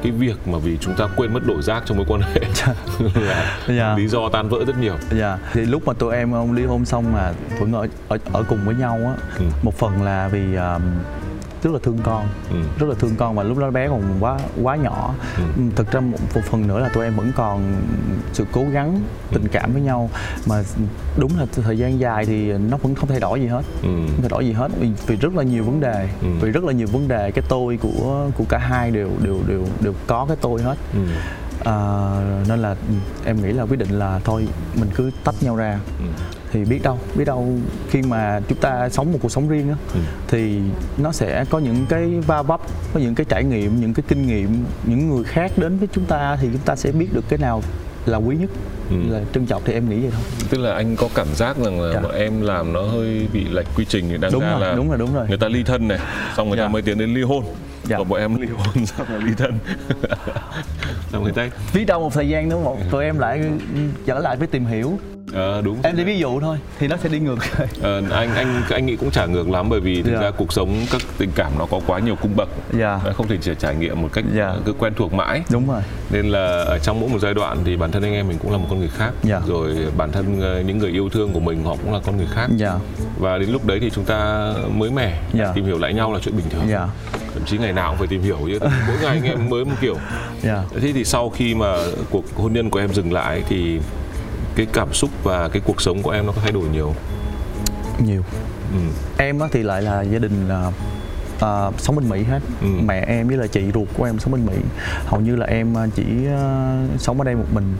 [0.03, 2.41] cái việc mà vì chúng ta quên mất đổi rác trong mối quan hệ
[3.15, 3.95] là Dạ.
[3.97, 4.95] lý do tan vỡ rất nhiều.
[5.19, 8.43] Dạ, thì lúc mà tụi em ông ly hôn xong mà vẫn ở ở, ở
[8.49, 9.43] cùng với nhau á, Ừ.
[9.63, 10.81] một phần là vì um,
[11.63, 12.55] rất là thương con, Ừ.
[12.79, 15.13] rất là thương con và lúc đó bé còn quá quá nhỏ.
[15.37, 15.43] Ừ.
[15.57, 15.63] Ừ.
[15.75, 17.61] Thực ra một, một phần nữa là tụi em vẫn còn
[18.33, 20.09] sự cố gắng tình cảm với nhau
[20.47, 20.63] mà
[21.17, 23.61] đúng là thời gian dài thì nó vẫn không thay đổi gì hết.
[23.81, 23.87] Ừ.
[23.89, 26.27] Không thay đổi gì hết vì, vì rất là nhiều vấn đề, Ừ.
[26.41, 29.63] vì rất là nhiều vấn đề cái tôi của của cả hai đều đều đều
[29.81, 30.75] đều có cái tôi hết.
[30.93, 30.99] Ừ.
[31.63, 31.73] À,
[32.47, 32.75] nên là
[33.25, 36.05] em nghĩ là quyết định là thôi mình cứ tách nhau ra Ừ.
[36.51, 37.47] thì biết đâu biết đâu
[37.89, 39.99] khi mà chúng ta sống một cuộc sống riêng á Ừ.
[40.27, 40.59] thì
[40.97, 42.61] nó sẽ có những cái va vấp
[42.93, 46.05] có những cái trải nghiệm những cái kinh nghiệm những người khác đến với chúng
[46.05, 47.63] ta thì chúng ta sẽ biết được cái nào
[48.05, 48.49] là quý nhất
[48.89, 48.95] Ừ.
[49.09, 51.81] là trân trọng thì em nghĩ vậy thôi tức là anh có cảm giác rằng
[51.81, 52.01] là Dạ.
[52.01, 54.73] bọn em làm nó hơi bị lệch quy trình thì đáng Đúng ra rồi, là
[54.75, 55.25] đúng rồi, đúng rồi.
[55.29, 55.99] người ta ly thân này
[56.37, 56.69] xong người ta Dạ.
[56.69, 57.43] mới tiến đến ly hôn
[57.89, 57.97] Dạ.
[57.97, 59.59] còn bọn em ly hôn xong là ly thân
[61.11, 63.51] xong người ta biết đâu một thời gian nữa một tụi em lại
[64.05, 64.99] trở lại với tìm hiểu
[65.33, 65.77] Ờ, đúng.
[65.83, 67.37] Em lấy ví dụ thôi thì nó sẽ đi ngược
[67.81, 70.21] Ờ, anh anh anh nghĩ cũng chả ngược lắm bởi vì thực Dạ.
[70.21, 72.49] ra cuộc sống các tình cảm nó có quá nhiều cung bậc.
[72.79, 72.99] Dạ.
[73.05, 74.45] Nó không thể chỉ trải nghiệm một cách Dạ.
[74.47, 75.41] ờ, cứ quen thuộc mãi.
[75.51, 75.81] Đúng rồi.
[76.11, 78.51] Nên là ở trong mỗi một giai đoạn thì bản thân anh em mình cũng
[78.51, 79.11] là một con người khác.
[79.23, 79.41] Dạ.
[79.47, 82.47] rồi bản thân những người yêu thương của mình họ cũng là con người khác.
[82.57, 82.73] Dạ.
[83.19, 85.51] Và đến lúc đấy thì chúng ta mới mẻ Dạ.
[85.55, 86.63] tìm hiểu lại nhau là chuyện bình thường.
[86.69, 86.87] Dạ.
[87.33, 88.59] Thậm chí ngày nào cũng phải tìm hiểu chứ.
[88.61, 89.95] Mỗi ngày anh em mới một kiểu.
[90.43, 90.63] Dạ.
[90.81, 91.75] Thế thì sau khi mà
[92.09, 93.79] cuộc hôn nhân của em dừng lại thì
[94.59, 96.95] cái cảm xúc và cái cuộc sống của em nó có thay đổi nhiều?
[98.05, 98.23] Nhiều.
[98.73, 98.79] Ừ.
[99.17, 100.71] em á thì lại là gia đình là
[101.41, 102.39] à, sống bên Mỹ hết.
[102.61, 102.67] Ừ.
[102.85, 104.53] mẹ em với là chị ruột của em sống bên Mỹ.
[105.05, 107.75] Hầu như là em à, chỉ à, sống ở đây một mình.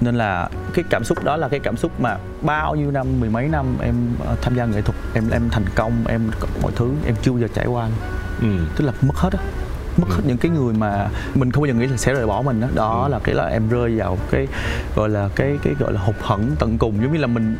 [0.00, 3.30] Nên là cái cảm xúc đó là cái cảm xúc mà bao nhiêu năm mười
[3.30, 3.94] mấy năm em
[4.26, 6.30] à, tham gia nghệ thuật em em thành công em
[6.62, 7.88] mọi thứ em chưa bao giờ trải qua
[8.40, 8.46] Ừ.
[8.76, 9.38] tức là mất hết á
[9.96, 12.42] mất hết những cái người mà mình không bao giờ nghĩ là sẽ rời bỏ
[12.42, 13.10] mình đó đó Ừ.
[13.12, 14.46] là cái là em rơi vào cái
[14.96, 17.02] gọi là cái cái gọi là hụt hẫng tận cùng.
[17.02, 17.56] Giống như là mình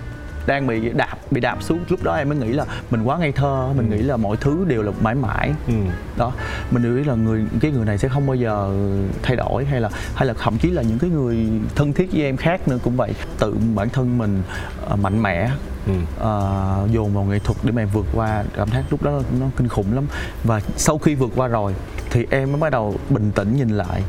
[0.47, 1.79] đang bị đạp bị đạp xuống.
[1.89, 4.65] Lúc đó em mới nghĩ là mình quá ngây thơ mình nghĩ là mọi thứ
[4.69, 5.53] đều là mãi mãi.
[5.67, 5.73] Ừ.
[6.17, 6.33] đó
[6.71, 8.75] mình đều nghĩ là người cái người này sẽ không bao giờ
[9.23, 12.23] thay đổi hay là hay là thậm chí là những cái người thân thiết với
[12.23, 13.13] em khác nữa cũng vậy.
[13.39, 14.43] Tự bản thân mình
[14.87, 15.51] ờ, mạnh mẽ
[15.91, 15.97] Ừ.
[16.19, 19.47] ờ, dồn vào nghệ thuật để mà em vượt qua cảm giác lúc đó nó
[19.57, 20.05] kinh khủng lắm
[20.45, 21.75] và sau khi vượt qua rồi
[22.11, 24.03] thì em mới bắt đầu bình tĩnh nhìn lại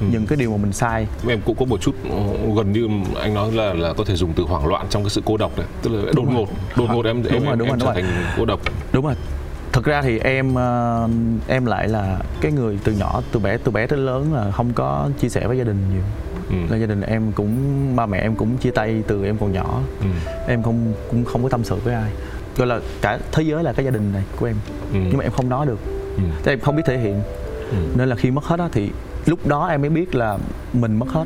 [0.00, 0.06] Ừ.
[0.12, 2.16] những cái điều mà mình sai em cũng có một chút ờ,
[2.56, 2.88] gần như
[3.20, 5.58] anh nói là là có thể dùng từ hoảng loạn trong cái sự cô độc
[5.58, 6.34] này tức là đột rồi.
[6.34, 6.46] ngột
[6.76, 8.60] đột ngột em Đúng em, rồi, đúng em rồi, trở đúng thành cô độc
[8.92, 9.14] đúng rồi
[9.72, 11.08] thực ra thì em ờ,
[11.48, 14.72] em lại là cái người từ nhỏ từ bé từ bé tới lớn là không
[14.74, 16.02] có chia sẻ với gia đình nhiều
[16.50, 16.56] ừ.
[16.70, 17.52] là gia đình em cũng
[17.96, 20.06] ba mẹ em cũng chia tay từ em còn nhỏ Ừ.
[20.48, 22.10] em không cũng không có tâm sự với ai
[22.56, 24.56] gọi là cả thế giới là cái gia đình này của em
[24.92, 24.98] Ừ.
[25.08, 25.78] nhưng mà em không nói được
[26.16, 26.22] Ừ.
[26.44, 27.20] Thế em không biết thể hiện
[27.70, 27.76] Ừ.
[27.96, 28.90] nên là khi mất hết á thì
[29.26, 30.38] lúc đó em mới biết là
[30.72, 31.24] mình mất hết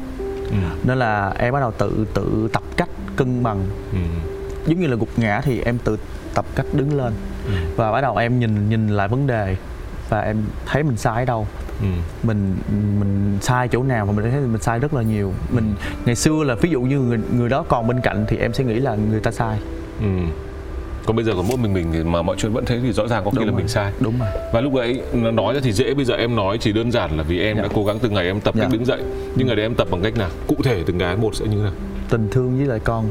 [0.50, 0.56] Ừ.
[0.84, 3.58] nên là em bắt đầu tự tự tập cách cân bằng
[3.92, 3.98] Ừ.
[4.66, 5.96] giống như là gục ngã thì em tự
[6.34, 7.12] tập cách đứng lên
[7.46, 7.52] Ừ.
[7.76, 9.56] và bắt đầu em nhìn nhìn lại vấn đề
[10.08, 11.46] và em thấy mình sai ở đâu
[11.82, 11.88] Ừ.
[12.22, 12.54] mình
[13.00, 15.74] mình sai chỗ nào mà mình thấy mình sai rất là nhiều mình
[16.06, 18.64] ngày xưa là ví dụ như người người đó còn bên cạnh thì em sẽ
[18.64, 19.58] nghĩ là người ta sai
[20.00, 20.06] Ừ.
[21.06, 23.06] còn bây giờ có mỗi mình mình thì mà mọi chuyện vẫn thế thì rõ
[23.08, 23.58] ràng có khi Đúng là rồi.
[23.60, 26.36] mình sai đúng rồi và lúc ấy nó nói ra thì dễ bây giờ em
[26.36, 27.62] nói chỉ đơn giản là vì em Dạ.
[27.62, 28.62] đã cố gắng từng ngày em tập Dạ.
[28.62, 29.02] cách đứng dậy
[29.36, 31.56] nhưng ở đấy em tập bằng cách nào cụ thể từng cái một sẽ như
[31.56, 31.72] thế nào
[32.10, 33.08] tình thương với lại con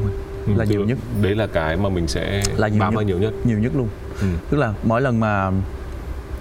[0.47, 2.95] Ừ, là nhiều nhất đấy là cái mà mình sẽ Là nhiều bám nhất.
[2.95, 3.87] vào nhiều nhất nhiều nhất luôn
[4.21, 4.27] ừ.
[4.49, 5.51] tức là mỗi lần mà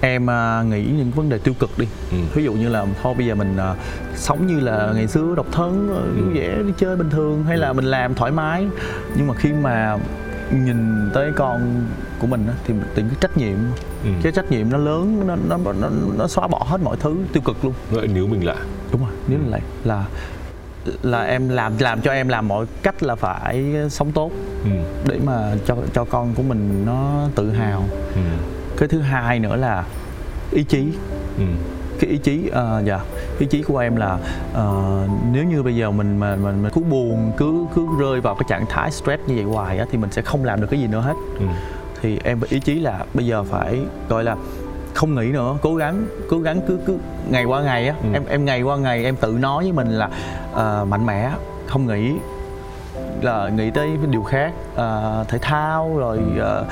[0.01, 2.17] em à, nghĩ những vấn đề tiêu cực đi Ừ.
[2.35, 3.75] ví dụ như là thôi bây giờ mình à,
[4.17, 6.25] sống như là ngày xưa độc thân ờ, Ừ.
[6.25, 8.67] vui vẻ đi chơi bình thường hay là mình làm thoải mái
[9.17, 9.99] nhưng mà khi mà
[10.53, 11.85] nhìn tới con
[12.19, 13.57] của mình thì tự cái trách nhiệm
[14.05, 14.11] Ừ.
[14.23, 17.43] cái trách nhiệm nó lớn nó nó nó, nó xóa bỏ hết mọi thứ tiêu
[17.47, 18.57] cực luôn Vậy níu mình lại
[18.93, 20.05] đúng rồi nếu lại là
[21.03, 24.31] là em làm làm cho em làm mọi cách là phải sống tốt
[24.65, 24.71] ừ.
[25.07, 27.85] để mà cho cho con của mình nó tự hào
[28.15, 28.21] Ừ.
[28.81, 29.85] cái thứ hai nữa là
[30.53, 30.93] ý chí
[31.38, 31.45] Ừ.
[32.01, 33.01] cái ý chí ờ, dạ
[33.38, 34.19] ý chí của em là
[34.55, 35.01] ờ,
[35.33, 38.45] nếu như bây giờ mình mà mình, mình cứ buồn cứ cứ rơi vào cái
[38.49, 40.87] trạng thái stress như vậy hoài á thì mình sẽ không làm được cái gì
[40.87, 41.45] nữa hết Ừ.
[42.03, 44.37] thì em ý chí là bây giờ phải gọi là
[44.95, 46.99] không nghĩ nữa cố gắng cố gắng cứ cứ
[47.31, 48.09] ngày qua ngày á Ừ.
[48.12, 50.09] em em ngày qua ngày em tự nói với mình là
[50.53, 51.31] ờ, mạnh mẽ
[51.66, 52.12] không nghĩ
[53.23, 56.64] là nghĩ tới cái điều khác ờ, thể thao rồi ờ,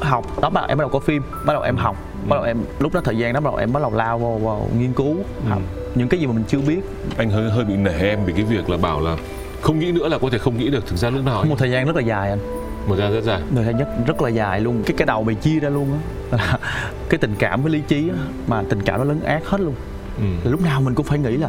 [0.00, 1.96] học đó bắt đầu em bắt đầu có phim bắt đầu em học
[2.28, 4.38] bắt đầu em lúc đó thời gian đó bắt đầu em bắt đầu lao vào,
[4.38, 5.16] vào nghiên cứu
[5.48, 5.62] học.
[5.94, 6.80] Những cái gì mà mình chưa biết.
[7.16, 9.16] Anh hơi hơi bị nể em vì cái việc là bảo là
[9.60, 11.70] không nghĩ nữa là có thể không nghĩ được thực ra lúc nào một thời
[11.70, 12.38] gian rất là dài anh.
[12.86, 13.40] Một thời gian rất dài.
[13.54, 14.82] Thời gian nhất rất là dài luôn.
[14.86, 15.98] Cái cái đầu bị chia ra luôn
[16.30, 16.58] á.
[17.08, 19.74] Cái tình cảm với lý trí á mà tình cảm nó lấn át hết luôn.
[20.18, 20.50] Ừ.
[20.50, 21.48] lúc nào mình cũng phải nghĩ là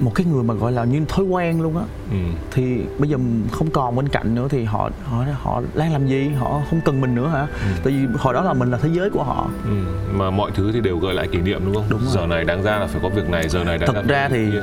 [0.00, 2.16] một cái người mà gọi là như thói quen luôn á Ừ.
[2.52, 3.16] thì bây giờ
[3.52, 7.00] không còn bên cạnh nữa thì họ họ họ đang làm gì họ không cần
[7.00, 7.46] mình nữa hả
[7.84, 9.70] tại vì hồi đó là mình là thế giới của họ Ừ.
[10.12, 12.10] mà mọi thứ thì đều gợi lại kỷ niệm đúng không Đúng rồi.
[12.14, 14.28] giờ này đáng ra là phải có việc này giờ này đáng thật ra ra
[14.28, 14.62] thì kia.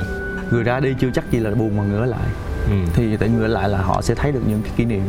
[0.50, 2.28] người ra đi chưa chắc gì là buồn mà ở lại
[2.70, 2.76] ừ.
[2.94, 5.02] thì tại ở lại là họ sẽ thấy được những cái kỷ niệm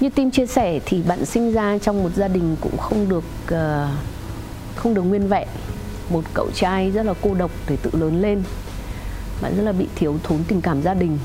[0.00, 3.24] như tim chia sẻ thì bạn sinh ra trong một gia đình cũng không được
[3.46, 3.88] ờ,
[4.76, 5.48] không được nguyên vẹn.
[6.10, 8.42] Một cậu trai rất là cô độc để tự lớn lên,
[9.42, 11.18] bạn rất là bị thiếu thốn tình cảm gia đình.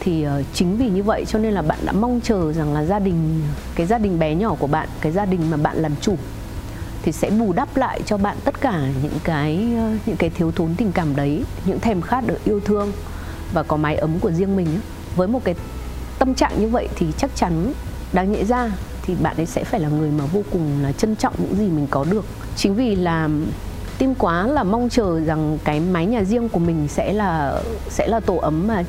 [0.00, 2.84] Thì ờ, chính vì như vậy cho nên là bạn đã mong chờ rằng là
[2.84, 3.42] gia đình,
[3.74, 6.16] cái gia đình bé nhỏ của bạn, cái gia đình mà bạn làm chủ,
[7.02, 10.52] thì sẽ bù đắp lại cho bạn tất cả những cái ờ, những cái thiếu
[10.52, 12.92] thốn tình cảm đấy, những thèm khát được yêu thương
[13.52, 14.68] và có mái ấm của riêng mình
[15.16, 15.54] với một cái
[16.18, 17.72] tâm trạng như vậy thì chắc chắn
[18.12, 18.72] đáng nhẽ ra
[19.06, 21.64] thì bạn ấy sẽ phải là người mà vô cùng là trân trọng những gì
[21.64, 22.24] mình có được.
[22.56, 23.28] Chính vì là
[23.98, 28.06] tim quá là mong chờ rằng cái mái nhà riêng của mình sẽ là sẽ
[28.06, 28.84] là tổ ấm mà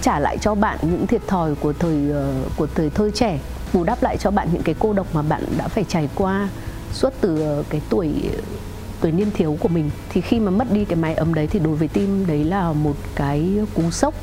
[0.00, 3.38] trả lại cho bạn những thiệt thòi của thời ờ, của thời thơ trẻ,
[3.72, 6.48] bù đắp lại cho bạn những cái cô độc mà bạn đã phải trải qua
[6.92, 8.12] suốt từ ờ, cái tuổi
[9.00, 9.90] tuổi niên thiếu của mình.
[10.08, 12.72] Thì khi mà mất đi cái mái ấm đấy thì đối với tim đấy là
[12.72, 14.14] một cái cú sốc.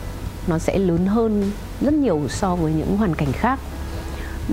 [0.48, 3.60] Nó sẽ lớn hơn rất nhiều so với những hoàn cảnh khác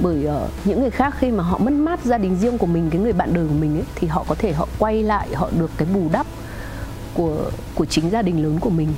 [0.02, 2.90] bởi uh, những người khác khi mà họ mất mát gia đình riêng của mình
[2.90, 5.50] cái người bạn đời của mình ấy, thì họ có thể họ quay lại họ
[5.58, 6.26] được cái bù đắp
[7.14, 8.88] của của chính gia đình lớn của mình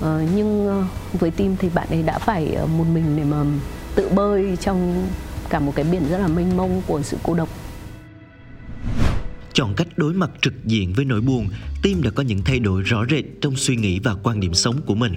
[0.00, 3.44] Ờ, nhưng uh, với tim thì bạn ấy đã phải uh, một mình để mà
[3.94, 5.06] tự bơi trong
[5.48, 7.48] cả một cái biển rất là mênh mông của sự cô độc
[9.52, 11.46] Chọn cách đối mặt trực diện với nỗi buồn,
[11.82, 14.76] Tim đã có những thay đổi rõ rệt trong suy nghĩ và quan điểm sống
[14.86, 15.16] của mình.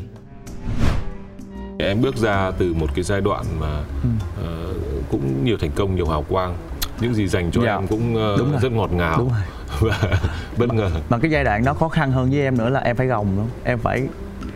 [1.80, 4.10] em bước ra từ một cái giai đoạn mà Ừ.
[4.38, 4.74] ờ,
[5.12, 6.56] cũng nhiều thành công nhiều hào quang
[7.02, 7.76] những gì dành cho Dạ.
[7.76, 8.60] em cũng ờ, Đúng rồi.
[8.62, 9.40] rất ngọt ngào Đúng rồi.
[10.00, 10.20] và
[10.58, 12.96] bất ngờ mà cái giai đoạn đó khó khăn hơn với em nữa là em
[12.96, 14.08] phải gồng nữa em phải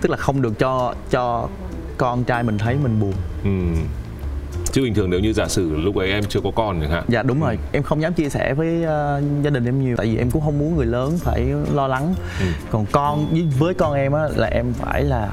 [0.01, 1.47] tức là không được cho cho
[1.97, 3.49] con trai mình thấy mình buồn ừ.
[4.71, 7.03] chứ bình thường nếu như giả sử lúc ấy em chưa có con chẳng hạn
[7.07, 10.05] dạ đúng rồi em không dám chia sẻ với ờ, gia đình em nhiều tại
[10.07, 11.41] vì em cũng không muốn người lớn phải
[11.73, 12.45] lo lắng Ừ.
[12.71, 15.29] còn con với, với con em á là em phải là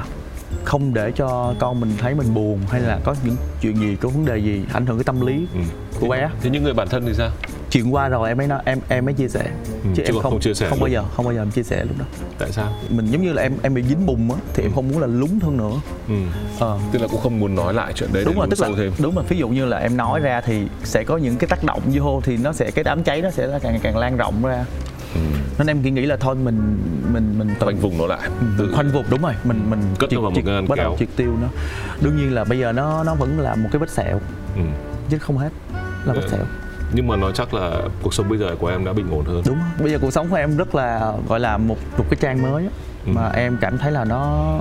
[0.67, 4.09] không để cho con mình thấy mình buồn hay là có những chuyện gì có
[4.09, 5.61] vấn đề gì ảnh hưởng cái tâm lý Ừ.
[6.01, 7.31] của bé thế những người bạn thân thì sao?
[7.71, 9.43] Chuyện qua rồi em mới nói em em mới chia sẻ.
[9.85, 10.81] Ừ, chứ còn không chia sẻ không luôn.
[10.81, 12.05] bao giờ không bao giờ em chia sẻ lúc đó.
[12.39, 12.73] Tại sao?
[12.91, 15.07] Mình giống như là em em bị dính bùn á thì em không muốn là
[15.07, 15.73] lúng hơn nữa.
[16.09, 16.15] Ừ.
[16.59, 16.79] ờ.
[16.93, 18.93] Tức là cũng không muốn nói lại chuyện đấy đúng rồi tức là thêm.
[18.99, 21.65] đúng rồi ví dụ như là em nói ra thì sẽ có những cái tác
[21.65, 24.43] động vô thì nó sẽ cái đám cháy nó sẽ là càng càng lan rộng
[24.43, 24.65] ra.
[24.81, 24.96] ừ.
[25.59, 26.79] Nên em chỉ nghĩ là thôi mình
[27.13, 28.29] mình mình tự khoanh vùng nó lại.
[28.59, 29.33] Tự khoanh vùng đúng rồi.
[29.45, 31.49] Mình mình Cất nó vào một ngăn bắt đầu triệt tiêu nó.
[32.01, 34.21] Đương nhiên là bây giờ nó nó vẫn là một cái vết sẹo.
[34.57, 34.63] Ừ.
[35.11, 35.51] chứ không hết
[36.05, 36.29] là vết Ừ.
[36.31, 36.45] sẹo.
[36.93, 39.43] Nhưng mà nói chắc là cuộc sống bây giờ của em đã bình ổn hơn.
[39.47, 42.43] Đúng bây giờ cuộc sống của em rất là gọi là một một cái trang
[42.43, 42.71] mới á,
[43.07, 43.13] Ừ.
[43.15, 44.55] mà em cảm thấy là nó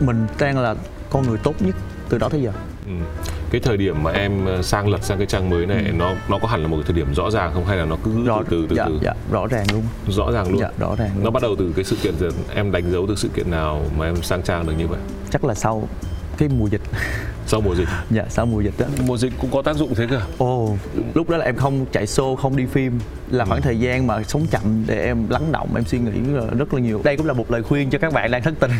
[0.00, 0.74] mình đang là
[1.10, 1.74] con người tốt nhất
[2.08, 2.52] từ đó tới giờ
[2.86, 2.92] ừ.
[3.50, 6.38] cái thời điểm mà em ờ, sang lật sang cái trang mới này nó nó
[6.38, 7.64] có hẳn là một cái thời điểm rõ ràng không?
[7.64, 8.98] Hay là nó cứ rõ từ từ từ dạ, từ?
[9.02, 9.82] dạ, rõ ràng luôn.
[10.08, 10.60] Rõ ràng luôn.
[10.60, 11.24] Dạ rõ ràng luôn.
[11.24, 12.26] nó bắt đầu từ cái sự kiện gì?
[12.54, 15.00] Em đánh dấu từ sự kiện nào mà em sang trang được như vậy?
[15.30, 15.88] Chắc là sau
[16.38, 16.80] cái mùa dịch.
[17.46, 17.88] Sau mùa dịch?
[18.10, 18.86] Dạ sau mùa dịch đó.
[19.06, 20.20] Mùa dịch cũng có tác dụng thế cơ.
[20.38, 20.76] Ồ
[21.14, 23.00] lúc đó là em không chạy show không đi phim.
[23.30, 26.10] Là khoảng thời gian mà sống chậm để em lắng động em suy nghĩ
[26.58, 27.00] rất là nhiều.
[27.04, 28.70] Đây cũng là một lời khuyên cho các bạn đang thất tình.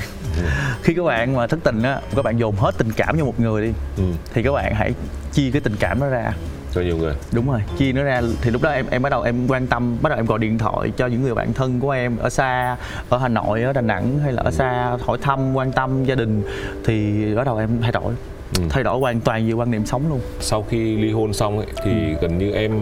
[0.82, 3.40] Khi các bạn mà thất tình á các bạn dồn hết tình cảm cho một
[3.40, 4.04] người đi ừ.
[4.34, 4.92] thì các bạn hãy
[5.32, 6.32] chia cái tình cảm đó ra
[6.74, 7.14] cho nhiều người.
[7.32, 8.22] Đúng rồi chia nó ra.
[8.42, 10.58] Thì lúc đó em em bắt đầu em quan tâm bắt đầu em gọi điện
[10.58, 12.76] thoại cho những người bạn thân của em ở xa
[13.08, 16.14] ở hà nội ở đà nẵng hay là ở xa hỏi thăm quan tâm gia
[16.14, 16.42] đình.
[16.84, 18.14] Thì bắt đầu em thay đổi
[18.58, 18.62] Ừ.
[18.70, 20.20] thay đổi hoàn toàn về quan niệm sống luôn.
[20.40, 22.80] Sau khi ly hôn xong ấy, thì gần như em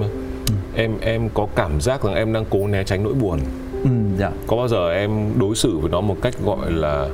[0.74, 3.40] em em có cảm giác rằng em đang cố né tránh nỗi buồn.
[3.84, 4.30] Ừ, dạ.
[4.46, 7.08] có bao giờ em đối xử với nó một cách gọi là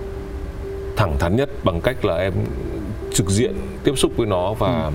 [0.97, 2.33] thẳng thắn nhất bằng cách là em
[3.15, 4.91] trực diện tiếp xúc với nó và ừ.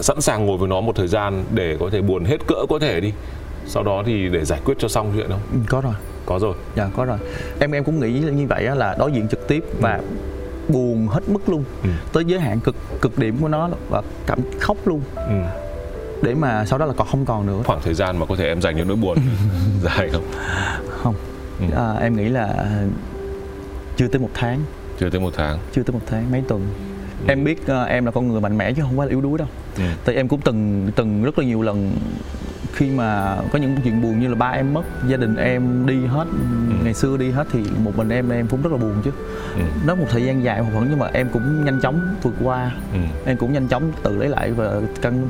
[0.00, 2.78] Sẵn sàng ngồi với nó một thời gian để có thể buồn hết cỡ có
[2.78, 3.12] thể đi.
[3.66, 5.40] Sau đó thì để giải quyết cho xong chuyện không?
[5.52, 5.94] Ừ, có rồi.
[6.26, 6.54] Có rồi.
[6.76, 7.18] Dạ có rồi.
[7.60, 10.02] Em em cũng nghĩ như vậy là đối diện trực tiếp và ừ.
[10.68, 11.64] buồn hết mức luôn.
[11.82, 11.88] Ừ.
[12.12, 15.00] tới giới hạn cực cực điểm của nó và cảm khóc luôn.
[15.14, 15.34] Ừ.
[16.22, 17.60] để mà sau đó là còn không còn nữa.
[17.64, 19.18] Khoảng thời gian mà có thể em dành cho nỗi buồn.
[19.82, 20.24] Dài không?
[20.88, 21.14] Không.
[21.60, 21.66] Ừ.
[21.76, 22.66] à, em nghĩ là
[23.96, 24.60] chưa tới một tháng.
[25.00, 25.58] Chưa tới một tháng.
[25.72, 26.66] Chưa tới một tháng mấy tuần.
[27.26, 29.38] Em biết uh, em là con người mạnh mẽ chứ không phải là yếu đuối
[29.38, 29.82] đâu ừ.
[30.04, 31.92] tại em cũng từng từng rất là nhiều lần
[32.72, 36.06] khi mà có những chuyện buồn như là ba em mất gia đình em đi
[36.06, 36.24] hết
[36.68, 36.74] ừ.
[36.84, 39.10] ngày xưa đi hết thì một mình em em cũng rất là buồn chứ
[39.56, 39.62] ừ.
[39.86, 42.70] đó một thời gian dài một phần nhưng mà em cũng nhanh chóng vượt qua
[42.92, 42.98] ừ.
[43.26, 45.28] em cũng nhanh chóng tự lấy lại và cân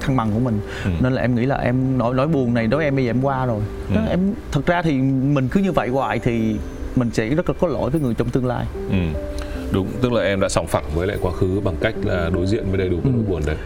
[0.00, 0.90] thăng bằng của mình ừ.
[1.00, 3.22] nên là em nghĩ là em nỗi nỗi buồn này đối em bây giờ em
[3.22, 3.94] qua rồi ừ.
[3.96, 4.20] đó, em
[4.52, 4.92] thật ra thì
[5.34, 6.56] mình cứ như vậy hoài thì
[6.96, 8.96] mình sẽ rất là có lỗi với người trong tương lai ừ.
[9.72, 12.46] Đúng tức là em đã sòng phẳng với lại quá khứ bằng cách là đối
[12.46, 13.10] diện với đầy đủ ừ.
[13.14, 13.56] nỗi buồn đấy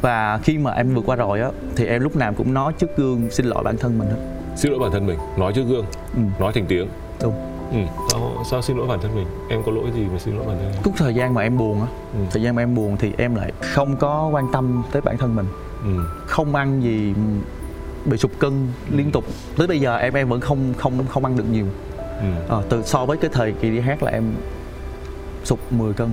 [0.00, 2.96] và khi mà em vượt qua rồi á thì em lúc nào cũng nói trước
[2.96, 4.16] gương xin lỗi bản thân mình hết
[4.56, 6.20] xin lỗi bản thân mình nói trước gương ừ.
[6.38, 6.88] nói thành tiếng
[7.22, 7.34] đúng
[7.72, 7.78] ừ.
[8.12, 10.56] sao, sao xin lỗi bản thân mình em có lỗi gì mà xin lỗi bản
[10.58, 12.18] thân mình lúc thời gian mà em buồn á ừ.
[12.30, 15.36] thời gian mà em buồn thì em lại không có quan tâm tới bản thân
[15.36, 15.46] mình
[15.84, 16.04] ừ.
[16.26, 17.14] không ăn gì
[18.04, 19.24] bị sụt cân liên tục
[19.56, 21.66] tới bây giờ em em vẫn không không không ăn được nhiều
[22.20, 22.56] ừ.
[22.56, 24.24] à, từ so với cái thời kỳ đi hát là em
[25.46, 26.08] sụt 10 cân.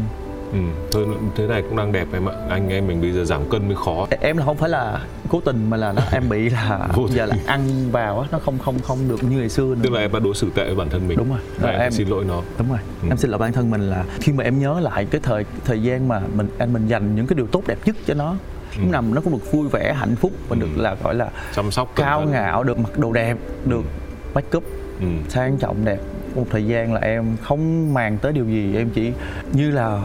[0.52, 0.60] Ừ,
[0.91, 2.34] thôi thế này cũng đang đẹp em ạ.
[2.50, 4.08] Anh em mình bây giờ giảm cân mới khó.
[4.22, 7.36] Em là không phải là cố tình mà là nó em bị là giờ là
[7.46, 9.82] ăn vào á nó không không không được như ngày xưa nữa.
[9.84, 11.17] Tức là em đã đối xử tệ với bản thân mình.
[11.17, 11.39] Đúng rồi.
[11.60, 12.41] Và em, em xin lỗi nó.
[12.58, 12.80] Đúng rồi.
[13.02, 13.08] Ừ.
[13.10, 15.82] em xin lỗi bản thân mình là khi mà em nhớ lại cái thời thời
[15.82, 18.36] gian mà mình anh mình dành những cái điều tốt đẹp nhất cho nó.
[18.78, 18.82] Ừ.
[18.82, 20.62] lúc nào nó cũng được vui vẻ hạnh phúc và ừ.
[20.62, 24.32] được là gọi là chăm sóc cao ngạo được mặc đồ đẹp được ừ.
[24.34, 24.63] make up
[25.00, 25.08] ừ.
[25.30, 26.00] sang trọng đẹp
[26.36, 29.12] một thời gian là em không màng tới điều gì em chỉ
[29.54, 30.02] như là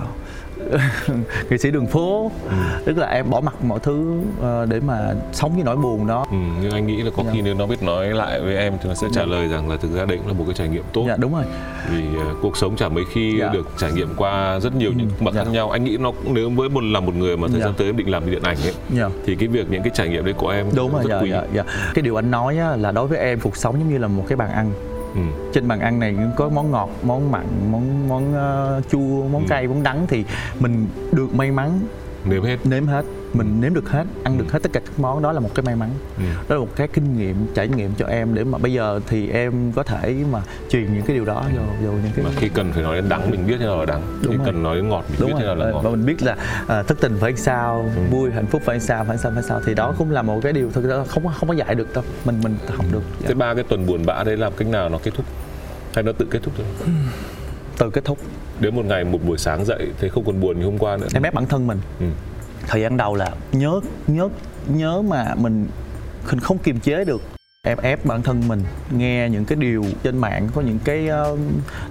[1.50, 2.56] nghệ sĩ đường phố ừ.
[2.84, 6.26] tức là em bỏ mặc mọi thứ uh, để mà sống với nỗi buồn đó
[6.30, 7.30] ừ, nhưng anh nghĩ là có dạ.
[7.34, 9.26] khi nếu nó biết nói lại với em thì nó sẽ trả dạ.
[9.26, 11.34] lời rằng là thực ra đấy cũng là một cái trải nghiệm tốt dạ đúng
[11.34, 11.44] rồi
[11.90, 13.48] vì uh, cuộc sống chả mấy khi dạ.
[13.52, 14.94] được trải nghiệm qua rất nhiều ừ.
[14.96, 15.44] những bậc dạ.
[15.44, 17.66] khác nhau anh nghĩ nó cũng nếu với một là một người mà thời dạ.
[17.66, 19.08] gian tới em định làm điện ảnh ấy dạ.
[19.26, 21.30] thì cái việc những cái trải nghiệm đấy của em đúng rồi rất dạ, quý
[21.30, 21.64] dạ, dạ.
[21.94, 24.24] cái điều anh nói á, là đối với em cuộc sống giống như là một
[24.28, 24.72] cái bàn ăn
[25.14, 25.20] ừ.
[25.52, 28.34] trên bàn ăn này có món ngọt món mặn món món
[28.78, 29.48] uh, chua món ừ.
[29.48, 30.24] cay món đắng thì
[30.60, 31.80] mình được may mắn
[32.24, 32.56] nếm hết.
[32.64, 33.04] Nếm hết.
[33.32, 34.52] Mình nếm được hết ăn được ừ.
[34.52, 35.22] hết tất cả các món.
[35.22, 35.90] Đó là một cái may mắn.
[36.16, 36.22] Ừ.
[36.48, 39.30] đó là một cái kinh nghiệm trải nghiệm cho em để mà bây giờ thì
[39.30, 42.48] em có thể mà truyền những cái điều đó vô vô những cái mà khi
[42.48, 44.02] cần phải nói đến đắng mình biết thế nào là đắng.
[44.22, 44.46] Đúng khi rồi.
[44.46, 45.40] cần nói đến ngọt mình Đúng biết rồi.
[45.40, 45.80] thế nào là ngọt.
[45.80, 46.36] và mình biết là
[46.68, 48.02] à, thất tình phải sao ừ.
[48.10, 49.60] vui hạnh phúc phải sao phải sao phải sao.
[49.66, 52.04] Thì đó cũng là một cái điều thực ra không không có dạy được đâu.
[52.24, 53.02] Mình mình học được.
[53.26, 55.26] Thế ba cái tuần buồn bã đấy làm cách nào nó kết thúc?
[55.94, 56.66] Hay nó tự kết thúc thôi?
[57.78, 58.18] Tự kết thúc
[58.60, 61.06] đến một ngày một buổi sáng dậy thì không còn buồn như hôm qua nữa.
[61.14, 61.78] Em ép bản thân mình.
[62.00, 62.06] Ừ.
[62.66, 64.28] Thời gian đầu là nhớ nhớ
[64.68, 65.66] nhớ mà mình
[66.30, 67.22] mình không kiềm chế được
[67.68, 71.38] em ép bản thân mình nghe những cái điều trên mạng có những cái uh,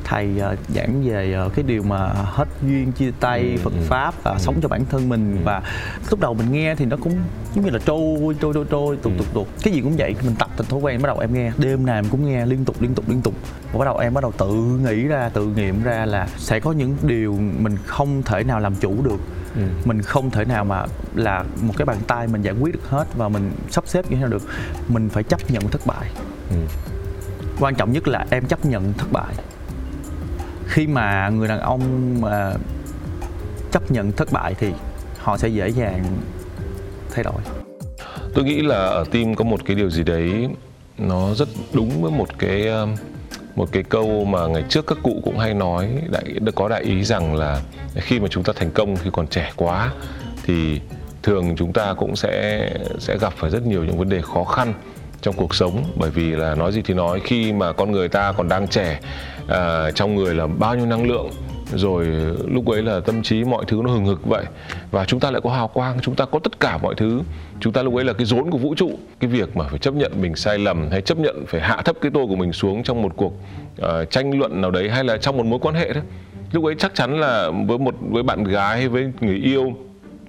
[0.04, 3.80] thầy uh, giảng về uh, cái điều mà hết duyên chia tay ừ, Phật ừ.
[3.88, 4.38] pháp và ừ.
[4.40, 5.42] sống cho bản thân mình ừ.
[5.46, 5.62] và
[6.10, 7.14] lúc đầu mình nghe thì nó cũng
[7.56, 9.18] giống như là trôi trôi trôi trôi tục ừ.
[9.18, 11.52] tục tục cái gì cũng vậy mình tập thành thói quen bắt đầu em nghe
[11.58, 13.34] đêm nào em cũng nghe liên tục liên tục liên tục
[13.72, 14.54] và bắt đầu em bắt đầu tự
[14.86, 18.76] nghĩ ra tự nghiệm ra là sẽ có những điều mình không thể nào làm
[18.76, 19.20] chủ được
[19.58, 19.64] ừ.
[19.86, 23.06] mình không thể nào mà là một cái bàn tay mình giải quyết được hết
[23.16, 24.42] và mình sắp xếp như thế nào được
[24.88, 26.10] mình phải chấp nhận thất bại
[26.50, 26.56] ừ.
[27.60, 29.34] quan trọng nhất là em chấp nhận thất bại
[30.68, 31.82] khi mà người đàn ông
[32.22, 32.54] mà
[33.72, 34.72] chấp nhận thất bại thì
[35.18, 36.04] họ sẽ dễ dàng
[37.12, 37.42] thay đổi
[38.34, 40.50] tôi nghĩ là ở team có một cái điều gì đấy
[40.98, 42.96] nó rất đúng với một cái um,
[43.58, 46.24] một cái câu mà ngày trước các cụ cũng hay nói, đại
[46.56, 47.62] có đại ý rằng là
[47.96, 49.92] khi mà chúng ta thành công khi còn trẻ quá,
[50.44, 50.82] thì
[51.24, 54.74] thường chúng ta cũng sẽ sẽ gặp phải rất nhiều những vấn đề khó khăn
[55.22, 58.32] trong cuộc sống bởi vì là nói gì thì nói khi mà con người ta
[58.32, 59.00] còn đang trẻ
[59.48, 61.30] à, trong người là bao nhiêu năng lượng
[61.74, 62.08] rồi
[62.48, 64.46] lúc ấy là tâm trí mọi thứ nó hừng hực vậy
[64.92, 67.22] và chúng ta lại có hào quang chúng ta có tất cả mọi thứ.
[67.60, 69.94] Chúng ta lúc ấy là cái rốn của vũ trụ cái việc mà phải chấp
[69.94, 72.84] nhận mình sai lầm hay chấp nhận phải hạ thấp cái tôi của mình xuống
[72.84, 73.34] trong một cuộc
[73.82, 76.02] uh, tranh luận nào đấy hay là trong một mối quan hệ đó
[76.52, 79.74] lúc ấy chắc chắn là với một với bạn gái hay với người yêu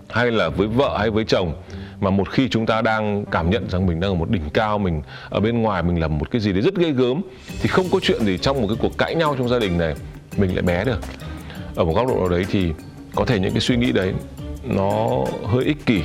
[0.08, 1.52] hay là với vợ hay với chồng
[2.00, 4.78] mà một khi chúng ta đang cảm nhận rằng mình đang ở một đỉnh cao,
[4.78, 7.22] mình ở bên ngoài, mình làm một cái gì đấy rất ghê gớm,
[7.62, 9.94] thì không có chuyện gì trong một cái cuộc cãi nhau trong gia đình này,
[10.36, 11.00] mình lại bé được.
[11.74, 12.72] Ở một góc độ nào đấy thì
[13.14, 14.12] có thể những cái suy nghĩ đấy
[14.64, 16.02] nó hơi ích kỷ.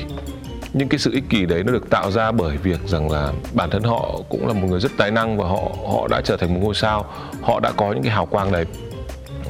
[0.73, 3.69] Những cái sự ích kỷ đấy nó được tạo ra bởi việc rằng là bản
[3.69, 6.53] thân họ cũng là một người rất tài năng và họ họ đã trở thành
[6.53, 7.05] một ngôi sao,
[7.41, 8.65] họ đã có những cái hào quang đấy.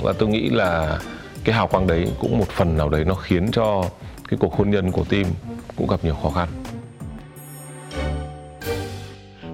[0.02, 1.00] Và tôi nghĩ là
[1.44, 3.84] cái hào quang đấy cũng một phần nào đấy nó khiến cho
[4.30, 5.28] cái cuộc hôn nhân của Tim
[5.76, 6.50] cũng gặp nhiều khó khăn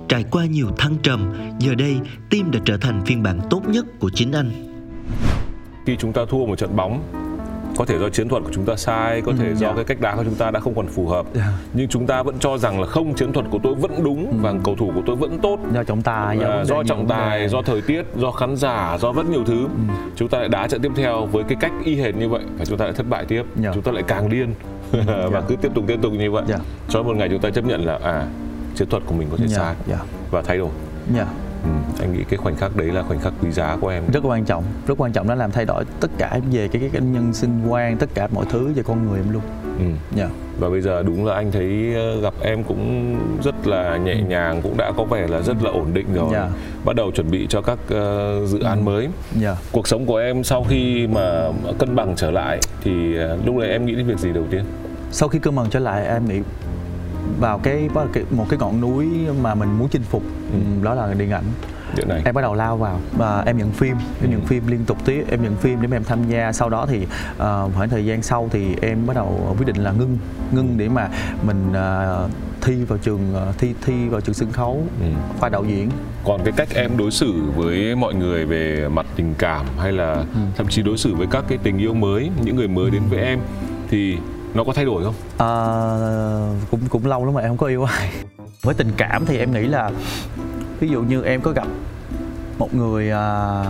[0.08, 2.00] Trải qua nhiều thăng trầm, giờ đây
[2.30, 4.52] Tim đã trở thành phiên bản tốt nhất của chính anh.
[5.86, 7.04] Khi chúng ta thua một trận bóng
[7.80, 9.76] có thể do chiến thuật của chúng ta sai có thể ừ, do yeah.
[9.76, 9.76] Dạ.
[9.76, 11.48] cái cách đá của chúng ta đã không còn phù hợp yeah.
[11.48, 11.54] Dạ.
[11.74, 14.38] nhưng chúng ta vẫn cho rằng là không chiến thuật của tôi vẫn đúng ừ.
[14.42, 17.62] và cầu thủ của tôi vẫn tốt do trọng tài do, do trọng tài do
[17.62, 19.94] thời tiết do khán giả do rất nhiều thứ ừ.
[20.16, 22.66] chúng ta lại đá trận tiếp theo với cái cách y hệt như vậy và
[22.66, 23.48] chúng ta lại thất bại tiếp yeah.
[23.56, 23.72] Dạ.
[23.74, 24.54] chúng ta lại càng điên
[25.08, 25.44] và yeah.
[25.48, 26.62] cứ tiếp tục tiếp tục như vậy yeah.
[26.90, 28.28] cho một ngày chúng ta chấp nhận là à
[28.76, 29.58] chiến thuật của mình có thể yeah.
[29.58, 30.02] sai yeah.
[30.32, 30.70] và thay đổi
[31.16, 31.28] yeah
[31.64, 31.70] Ừ,
[32.00, 34.46] anh nghĩ cái khoảnh khắc đấy là khoảnh khắc quý giá của em rất quan
[34.46, 37.34] trọng rất quan trọng nó làm thay đổi tất cả về cái cái, cái nhân
[37.34, 39.44] sinh quan tất cả mọi thứ về con người em luôn
[39.80, 40.20] ừ.
[40.20, 40.30] yeah.
[40.60, 44.26] Và bây giờ đúng là anh thấy ờ, gặp em cũng rất là nhẹ ừ.
[44.28, 46.50] nhàng cũng đã có vẻ là rất là ổn định rồi yeah.
[46.50, 46.58] Dạ.
[46.86, 48.84] bắt đầu chuẩn bị cho các uh, dự án ừ.
[48.84, 49.14] mới yeah.
[49.42, 49.56] Dạ.
[49.72, 51.50] cuộc sống của em sau khi mà
[51.80, 54.64] cân bằng trở lại thì uh, lúc này em nghĩ đến việc gì đầu tiên
[55.12, 56.40] sau khi cân bằng trở lại em nghĩ
[57.40, 57.90] vào cái
[58.32, 59.08] một cái ngọn núi
[59.42, 60.60] mà mình muốn chinh phục ừ.
[60.84, 61.44] đó là điện ảnh
[62.08, 62.22] này.
[62.26, 64.28] em bắt đầu lao vào và em nhận phim em ừ.
[64.28, 66.86] nhận phim liên tục tiếp em nhận phim để mà em tham gia sau đó
[66.90, 67.38] thì uh,
[67.76, 70.18] khoảng thời gian sau thì em bắt đầu quyết định là ngưng
[70.52, 71.10] ngưng để mà
[71.44, 72.32] mình uh,
[72.62, 75.06] thi vào trường thi thi vào trường sân khấu ừ.
[75.40, 75.90] khoa đạo diễn
[76.26, 80.14] còn cái cách em đối xử với mọi người về mặt tình cảm hay là
[80.14, 80.40] ừ.
[80.58, 83.20] thậm chí đối xử với các cái tình yêu mới những người mới đến với
[83.20, 83.40] em
[83.90, 84.18] thì
[84.54, 85.52] nó có thay đổi không à,
[86.72, 88.10] cũng cũng lâu lắm mà em không có yêu ai
[88.62, 89.92] với tình cảm thì em nghĩ là
[90.80, 91.68] ví dụ như em có gặp
[92.58, 93.64] một người à,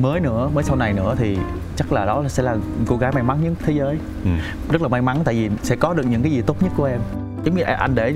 [0.00, 1.38] mới nữa mới sau này nữa thì
[1.76, 2.56] chắc là đó sẽ là
[2.86, 4.30] cô gái may mắn nhất thế giới ừ.
[4.70, 6.84] rất là may mắn tại vì sẽ có được những cái gì tốt nhất của
[6.84, 7.00] em
[7.44, 8.14] giống như anh để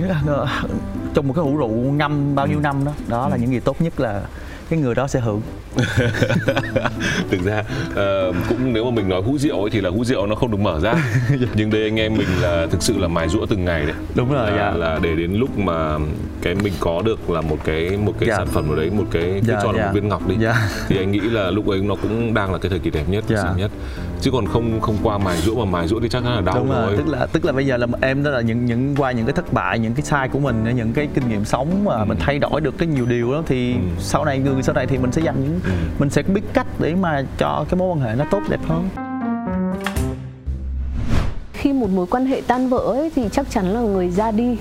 [1.14, 2.62] trong một cái hũ rượu ngâm bao nhiêu ừ.
[2.62, 4.22] năm đó đó là những gì tốt nhất là
[4.68, 5.40] cái người đó sẽ hưởng
[7.30, 10.26] thực ra uh, cũng nếu mà mình nói hũ rượu ấy thì là hũ rượu
[10.26, 10.94] nó không được mở ra
[11.54, 14.32] nhưng đây anh em mình là thực sự là mài rũa từng ngày đấy đúng
[14.32, 14.70] rồi là, dạ.
[14.70, 15.98] là để đến lúc mà
[16.42, 18.36] cái mình có được là một cái một cái dạ.
[18.36, 19.86] sản phẩm ở đấy một cái dạ, cho là dạ.
[19.86, 20.68] một viên ngọc đi dạ.
[20.88, 23.24] thì anh nghĩ là lúc ấy nó cũng đang là cái thời kỳ đẹp nhất
[23.28, 23.54] dạ.
[23.56, 23.70] nhất
[24.20, 26.58] chứ còn không không qua mài rũa mà mài rũa thì chắc chắn là đau
[26.58, 26.96] đúng rồi.
[26.96, 29.32] tức là tức là bây giờ là em đó là những những qua những cái
[29.32, 32.04] thất bại những cái sai của mình những cái kinh nghiệm sống mà ừ.
[32.04, 33.78] mình thay đổi được cái nhiều điều đó thì ừ.
[33.98, 35.70] sau này người sau này thì mình sẽ dành những ừ.
[35.98, 38.88] mình sẽ biết cách để mà cho cái mối quan hệ nó tốt đẹp hơn.
[41.52, 44.56] Khi một mối quan hệ tan vỡ ấy, thì chắc chắn là người ra đi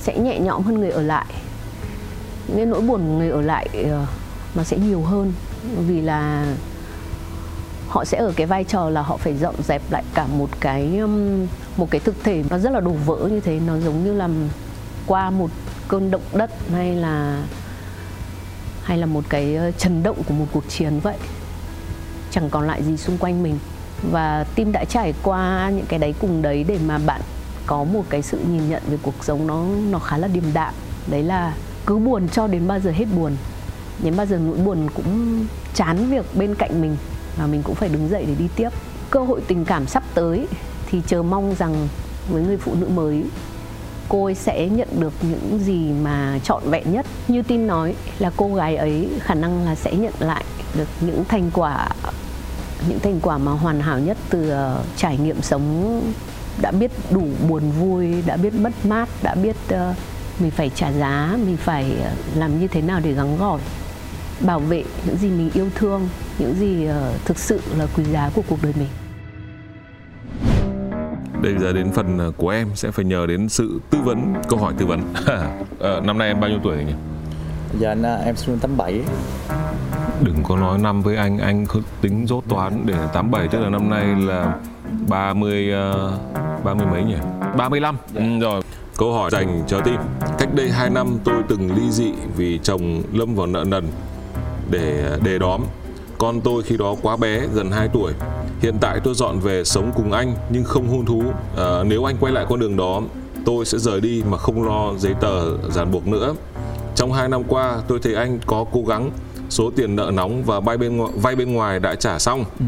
[0.00, 1.26] sẽ nhẹ nhõm hơn người ở lại.
[2.56, 4.06] Nên nỗi buồn của người ở lại ờ,
[4.54, 5.32] nó sẽ nhiều hơn.
[5.86, 6.46] Vì là
[7.88, 11.00] họ sẽ ở cái vai trò là họ phải dọn dẹp lại cả một cái
[11.76, 13.60] một cái thực thể nó rất là đổ vỡ như thế.
[13.66, 14.28] Nó giống như là
[15.06, 15.50] qua một
[15.88, 17.42] cơn động đất hay là
[18.82, 21.16] hay là một cái ờ, chấn động của một cuộc chiến vậy?
[22.30, 23.58] Chẳng còn lại gì xung quanh mình.
[24.10, 27.20] Và tim đã trải qua những cái đấy cùng đấy để mà bạn
[27.66, 30.74] có một cái sự nhìn nhận về cuộc sống nó nó khá là điềm đạm.
[31.06, 31.54] Đấy là
[31.86, 33.36] cứ buồn cho đến bao giờ hết buồn.
[34.02, 36.96] Đến bao giờ nỗi buồn cũng chán việc bên cạnh mình
[37.36, 38.68] và mình cũng phải đứng dậy để đi tiếp.
[39.10, 40.46] Cơ hội tình cảm sắp tới
[40.90, 41.88] thì chờ mong rằng
[42.28, 43.24] với người phụ nữ mới
[44.08, 47.06] cô ấy sẽ nhận được những gì mà trọn vẹn nhất.
[47.28, 50.44] Như tin nói là cô gái ấy khả năng là sẽ nhận lại
[50.74, 51.88] được những thành quả
[52.88, 56.00] những thành quả mà hoàn hảo nhất từ uh, trải nghiệm sống
[56.62, 59.96] đã biết đủ buồn vui đã biết mất mát đã biết uh,
[60.38, 63.60] mình phải trả giá mình phải uh, làm như thế nào để gắng gỏi
[64.40, 68.30] bảo vệ những gì mình yêu thương những gì uh, thực sự là quý giá
[68.34, 69.01] của cuộc đời mình.
[71.42, 74.58] Bây giờ đến phần ờ, của em sẽ phải nhờ đến sự tư vấn, câu
[74.58, 75.00] hỏi tư vấn.
[75.80, 76.94] à, năm nay em bao nhiêu tuổi rồi nhỉ?
[77.78, 79.00] Dạ em sinh năm 87
[80.22, 81.66] Đừng có nói năm với anh, anh
[82.00, 84.54] tính dốt toán để 87 tức là năm nay là
[85.08, 85.72] 30
[86.04, 87.16] uh, 30 mấy nhỉ?
[87.56, 87.96] 35.
[88.14, 88.20] Dạ.
[88.20, 88.62] Ừ, rồi.
[88.98, 89.96] Câu hỏi dành cho tim.
[90.38, 93.84] Cách đây 2 năm tôi từng ly dị vì chồng lâm vào nợ nần
[94.70, 95.62] để đề đóm.
[96.18, 98.12] Con tôi khi đó quá bé, gần 2 tuổi.
[98.62, 101.22] Hiện tại tôi dọn về sống cùng anh nhưng không hôn thú.
[101.56, 103.02] À, nếu anh quay lại con đường đó,
[103.44, 106.34] tôi sẽ rời đi mà không lo giấy tờ ràng buộc nữa.
[106.94, 109.10] Trong 2 năm qua, tôi thấy anh có cố gắng.
[109.50, 112.44] Số tiền nợ nóng và vay bên ngoài, vay bên ngoài đã trả xong.
[112.58, 112.64] Ừ.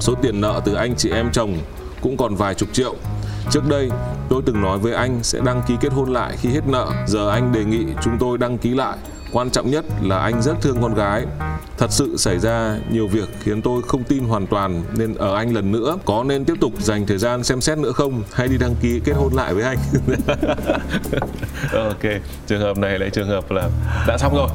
[0.00, 1.54] Số tiền nợ từ anh chị em chồng
[2.02, 2.94] cũng còn vài chục triệu.
[3.50, 3.90] Trước đây,
[4.28, 6.86] tôi từng nói với anh sẽ đăng ký kết hôn lại khi hết nợ.
[7.06, 8.96] Giờ anh đề nghị chúng tôi đăng ký lại
[9.32, 11.24] quan trọng nhất là anh rất thương con gái.
[11.78, 15.54] Thật sự xảy ra nhiều việc khiến tôi không tin hoàn toàn nên ở anh
[15.54, 15.96] lần nữa.
[16.04, 18.22] Có nên tiếp tục dành thời gian xem xét nữa không?
[18.32, 19.78] Hay đi đăng ký kết hôn lại với anh?
[21.74, 22.02] Ok
[22.46, 23.68] trường hợp này lại trường hợp là
[24.08, 24.48] đã xong rồi.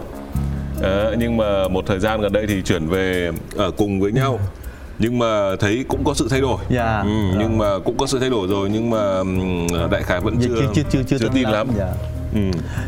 [0.84, 4.39] À, nhưng mà một thời gian gần đây thì chuyển về ở cùng với nhau.
[4.99, 6.57] Nhưng mà thấy cũng có sự thay đổi.
[6.69, 7.01] Dạ.
[7.01, 7.09] Ừ,
[7.39, 9.24] nhưng mà cũng có sự thay đổi rồi nhưng mà
[9.91, 11.53] đại khái vẫn Dạ, chưa chưa- chưa- chưa- chưa chưa tin lắm.
[11.53, 11.67] lắm.
[11.78, 11.93] Dạ.
[12.34, 12.39] Ừ.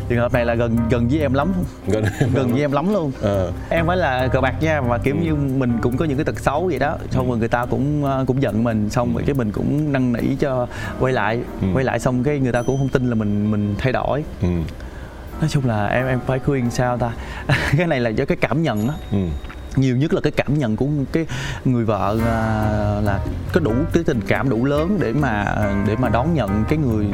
[0.08, 1.52] trường hợp này là gần gần với em lắm.
[1.86, 3.12] Gần gần với em lắm luôn.
[3.20, 3.52] Ờ.
[3.70, 6.40] em phải là cờ bạc nha mà kiểu như mình cũng có những cái tật
[6.40, 6.96] xấu vậy đó.
[7.10, 10.12] Xong rồi người ta cũng ờ, cũng giận mình xong rồi cái mình cũng năn
[10.12, 10.66] nỉ cho
[11.00, 11.40] quay lại.
[11.74, 14.24] Quay lại xong cái người ta cũng không tin là mình mình thay đổi.
[14.42, 14.48] Ừ.
[15.40, 17.12] nói chung là em em phải khuyên sao ta?
[17.76, 18.94] Cái này là do cái cảm nhận á.
[19.12, 19.18] Ừ.
[19.76, 21.26] nhiều nhất là cái cảm nhận của cái
[21.64, 23.20] người vợ à, là
[23.52, 25.44] có đủ cái tình cảm đủ lớn để mà
[25.86, 27.06] để mà đón nhận cái người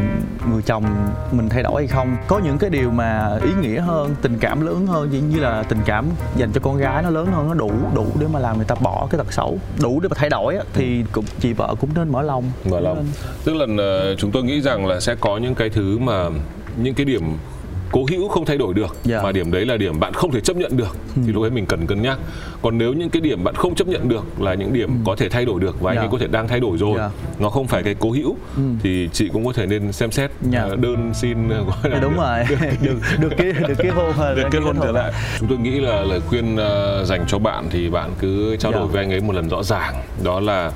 [0.50, 0.84] người chồng
[1.32, 2.16] mình thay đổi hay không.
[2.28, 5.62] Có những cái điều mà ý nghĩa hơn tình cảm lớn hơn như như là
[5.62, 6.06] tình cảm
[6.36, 8.74] dành cho con gái nó lớn hơn nó đủ đủ để mà làm người ta
[8.74, 11.90] bỏ cái tật xấu đủ để mà thay đổi á, thì cũng chị vợ cũng
[11.94, 12.44] nên mở lòng.
[12.64, 13.06] Mở lòng.
[13.44, 16.28] tức là ờ, chúng tôi nghĩ rằng là sẽ có những cái thứ mà
[16.76, 17.22] những cái điểm
[17.92, 19.22] cố hữu không thay đổi được Dạ.
[19.22, 21.66] mà điểm đấy là điểm bạn không thể chấp nhận được thì lúc ấy mình
[21.66, 22.18] cần cân nhắc
[22.62, 25.28] còn nếu những cái điểm bạn không chấp nhận được là những điểm có thể
[25.28, 26.02] thay đổi được và anh Dạ.
[26.02, 27.10] ấy có thể đang thay đổi rồi Dạ.
[27.38, 28.36] nó không phải cái cố hữu
[28.82, 30.60] thì chị cũng có thể nên xem xét Dạ.
[30.60, 32.38] ờ, đơn xin ờ, gọi là Dạ, đúng rồi
[32.82, 36.02] được được cái được cái hôn được kết hôn trở lại chúng tôi nghĩ là
[36.02, 38.92] lời khuyên ờ, dành cho bạn thì bạn cứ trao đổi Dạ.
[38.92, 40.72] với anh ấy một lần rõ ràng đó là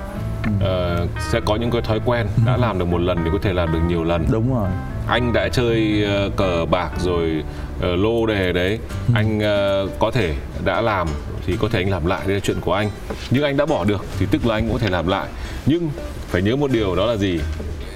[0.61, 3.53] ờ, sẽ có những cái thói quen đã làm được một lần thì có thể
[3.53, 4.25] làm được nhiều lần.
[4.31, 4.69] Đúng rồi.
[5.09, 7.43] Anh đã chơi ờ, cờ bạc rồi
[7.81, 8.79] ờ, lô đề đấy.
[9.15, 10.35] Anh ờ, có thể
[10.65, 11.09] đã làm
[11.47, 12.21] thì có thể anh làm lại.
[12.27, 12.91] Đây là chuyện của anh.
[13.31, 15.29] Nhưng anh đã bỏ được thì tức là anh cũng có thể làm lại.
[15.67, 15.91] Nhưng
[16.29, 17.41] phải nhớ một điều đó là gì?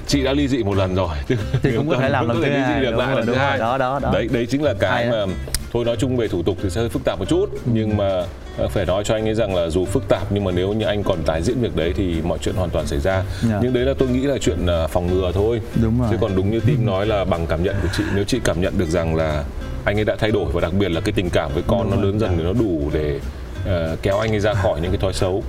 [0.06, 1.16] Chị đã ly dị một lần rồi.
[1.62, 3.58] Thì cũng có thể làm lần thứ hai, được lại lần thứ hai.
[3.58, 4.10] Đó, đó, đó.
[4.12, 5.24] đấy đấy chính là cái mà
[5.72, 7.46] thôi nói chung về thủ tục thì sẽ hơi phức tạp một chút.
[7.64, 8.22] Nhưng mà
[8.70, 11.02] phải nói cho anh ấy rằng là dù phức tạp nhưng mà nếu như anh
[11.02, 13.58] còn tái diễn việc đấy thì mọi chuyện hoàn toàn xảy ra Dạ.
[13.62, 16.08] nhưng đấy là tôi nghĩ là chuyện ờ, phòng ngừa thôi Đúng rồi.
[16.10, 18.60] chứ còn đúng như tim nói là bằng cảm nhận của chị nếu chị cảm
[18.60, 19.44] nhận được rằng là
[19.84, 21.96] anh ấy đã thay đổi và đặc biệt là cái tình cảm với con nó
[22.02, 23.20] lớn dần thì nó đủ để
[23.66, 25.42] ờ, kéo anh ấy ra khỏi những cái thói xấu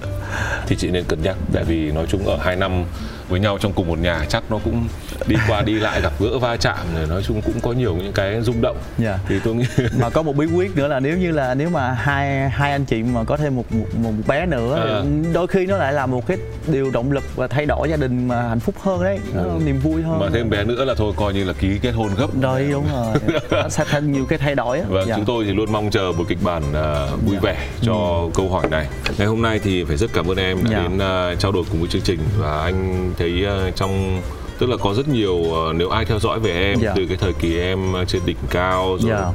[0.68, 2.84] thì chị nên cân nhắc tại vì nói chung ở hai năm
[3.30, 4.88] với nhau trong cùng một nhà chắc nó cũng
[5.28, 8.14] đi qua đi lại gặp gỡ va chạm rồi nói chung cũng có nhiều những
[8.14, 9.20] cái rung động Dạ.
[9.28, 9.66] thì tôi nghĩ
[10.00, 12.86] mà có một bí quyết nữa là nếu như là nếu mà hai hai anh
[12.86, 15.02] chị mà có thêm một một, một bé nữa À.
[15.34, 18.28] đôi khi nó lại là một cái điều động lực và thay đổi gia đình
[18.28, 19.60] mà hạnh phúc hơn đấy nó Ừ.
[19.66, 22.10] niềm vui hơn mà thêm bé nữa là thôi coi như là ký kết hôn
[22.18, 23.16] gấp rồi đúng rồi
[23.64, 25.16] nó sẽ thêm nhiều cái thay đổi á Vâng, Dạ.
[25.16, 28.68] chúng tôi thì luôn mong chờ một kịch bản à, vui vẻ cho câu hỏi
[28.72, 28.88] này.
[29.18, 30.80] Ngày hôm nay thì phải rất cảm ơn em đã Dạ.
[30.84, 34.22] đến à, trao đổi cùng với chương trình và anh thấy à, trong
[34.60, 36.94] tức là có rất nhiều à, nếu ai theo dõi về em Dạ.
[36.96, 39.26] từ cái thời kỳ em à, trên đỉnh cao rồi Dạ.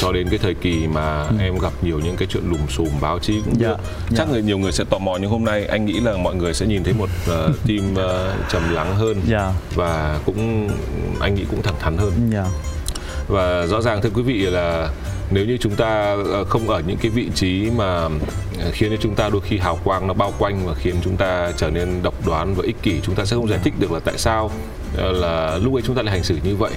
[0.00, 3.18] cho đến cái thời kỳ mà em gặp nhiều những cái chuyện lùm xùm báo
[3.18, 3.68] chí cũng Dạ.
[3.68, 3.76] được.
[4.16, 6.54] Chắc người nhiều người sẽ tò mò nhưng hôm nay anh nghĩ là mọi người
[6.54, 9.52] sẽ nhìn thấy một uh, team à, trầm lắng hơn Dạ.
[9.74, 10.68] và cũng
[11.20, 12.44] anh nghĩ cũng thẳng thắn hơn dạ
[13.28, 14.88] và rõ ràng thưa quý vị là
[15.30, 18.10] nếu như chúng ta ờ, không ở những cái vị trí mà ờ,
[18.72, 21.52] khiến cho chúng ta đôi khi hào quang nó bao quanh và khiến chúng ta
[21.56, 23.00] trở nên độc đoán và ích kỷ.
[23.02, 24.50] Chúng ta sẽ không giải thích được là tại sao
[24.96, 26.70] ờ, là lúc ấy chúng ta lại hành xử như vậy.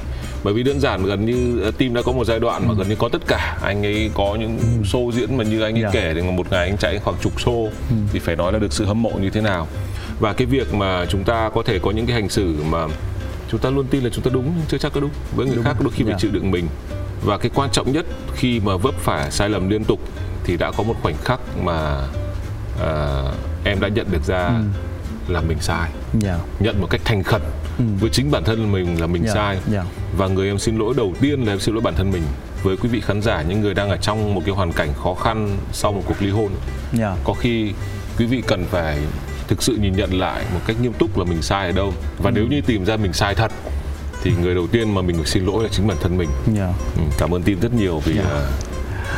[0.43, 2.89] Bởi vì đơn giản gần như ờ, team đã có một giai đoạn mà gần
[2.89, 3.57] như có tất cả.
[3.61, 5.89] Anh ấy có những show diễn mà như anh ấy Dạ.
[5.93, 7.69] kể thì một ngày anh chạy khoảng chục show
[8.13, 9.67] thì phải nói là được sự hâm mộ như thế nào.
[10.19, 12.87] Và cái việc mà chúng ta có thể có những cái hành xử mà
[13.51, 15.09] chúng ta luôn tin là chúng ta đúng nhưng chưa chắc có đúng.
[15.35, 16.17] Với người khác đôi khi phải Dạ.
[16.19, 16.67] chịu đựng mình.
[17.25, 18.05] Và cái quan trọng nhất
[18.35, 19.99] khi mà vấp phải sai lầm liên tục
[20.47, 22.01] thì đã có một khoảnh khắc mà
[22.81, 23.21] à,
[23.65, 24.51] em đã nhận được ra
[25.27, 25.89] là mình sai.
[26.19, 26.37] Dạ.
[26.59, 27.41] Nhận một cách thành khẩn
[27.99, 29.57] với chính bản thân mình là mình Dạ, sai.
[29.71, 29.83] Dạ.
[30.17, 32.23] và người em xin lỗi đầu tiên là em xin lỗi bản thân mình.
[32.63, 35.13] Với quý vị khán giả những người đang ở trong một cái hoàn cảnh khó
[35.13, 36.49] khăn sau một cuộc ly hôn
[36.93, 37.15] dạ.
[37.23, 37.73] có khi
[38.17, 38.97] quý vị cần phải
[39.47, 41.93] thực sự nhìn nhận lại một cách nghiêm túc là mình sai ở đâu.
[42.17, 43.51] Và nếu như tìm ra mình sai thật
[44.23, 46.29] thì người đầu tiên mà mình phải xin lỗi là chính bản thân mình.
[46.55, 46.73] Dạ.
[46.97, 48.47] Ừ, cảm ơn team rất nhiều vì Dạ.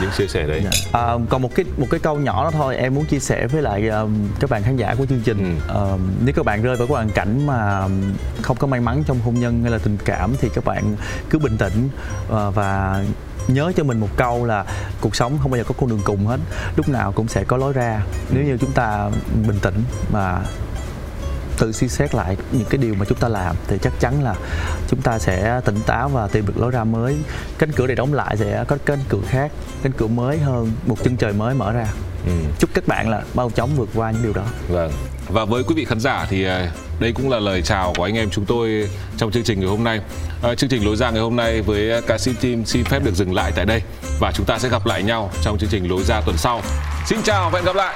[0.02, 0.64] Những chia sẻ đấy.
[0.92, 3.62] À, còn một cái một cái câu nhỏ đó thôi em muốn chia sẻ với
[3.62, 5.60] lại um, các bạn khán giả của chương trình.
[5.68, 5.76] Ừ.
[5.76, 7.88] Um, nếu các bạn rơi vào cái hoàn cảnh mà
[8.42, 10.96] không có may mắn trong hôn nhân hay là tình cảm thì các bạn
[11.30, 11.90] cứ bình tĩnh
[12.28, 13.04] uh, và
[13.48, 14.66] nhớ cho mình một câu là
[15.02, 16.40] cuộc sống không bao giờ có con đường cùng hết
[16.76, 18.02] lúc nào cũng sẽ có lối ra.
[18.30, 19.10] Nếu như chúng ta
[19.48, 20.40] bình tĩnh mà
[21.60, 24.36] tự suy xét lại những cái điều mà chúng ta làm thì chắc chắn là
[24.88, 27.18] chúng ta sẽ tỉnh táo và tìm được lối ra mới.
[27.58, 29.52] Cánh cửa này đóng lại sẽ có cánh cửa khác
[29.84, 31.88] cánh cửa mới hơn một chân trời mới mở ra.
[32.26, 32.32] Ừ.
[32.60, 34.44] chúc các bạn là bao chóng vượt qua những điều đó.
[34.68, 34.92] Vâng.
[35.30, 38.18] Và với quý vị khán giả thì à, đây cũng là lời chào của anh
[38.18, 40.02] em chúng tôi trong chương trình ngày hôm nay.
[40.44, 43.16] À, chương trình lối ra ngày hôm nay với ca sĩ team xin phép được
[43.16, 43.82] dừng lại tại đây
[44.20, 46.62] và chúng ta sẽ gặp lại nhau trong chương trình lối ra tuần sau.
[47.06, 47.96] Xin chào và hẹn gặp lại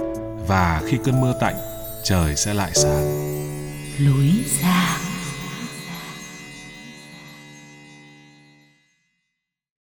[0.51, 1.55] và khi cơn mưa tạnh,
[2.03, 3.05] trời sẽ lại sáng.
[3.99, 4.31] Lối
[4.61, 5.00] ra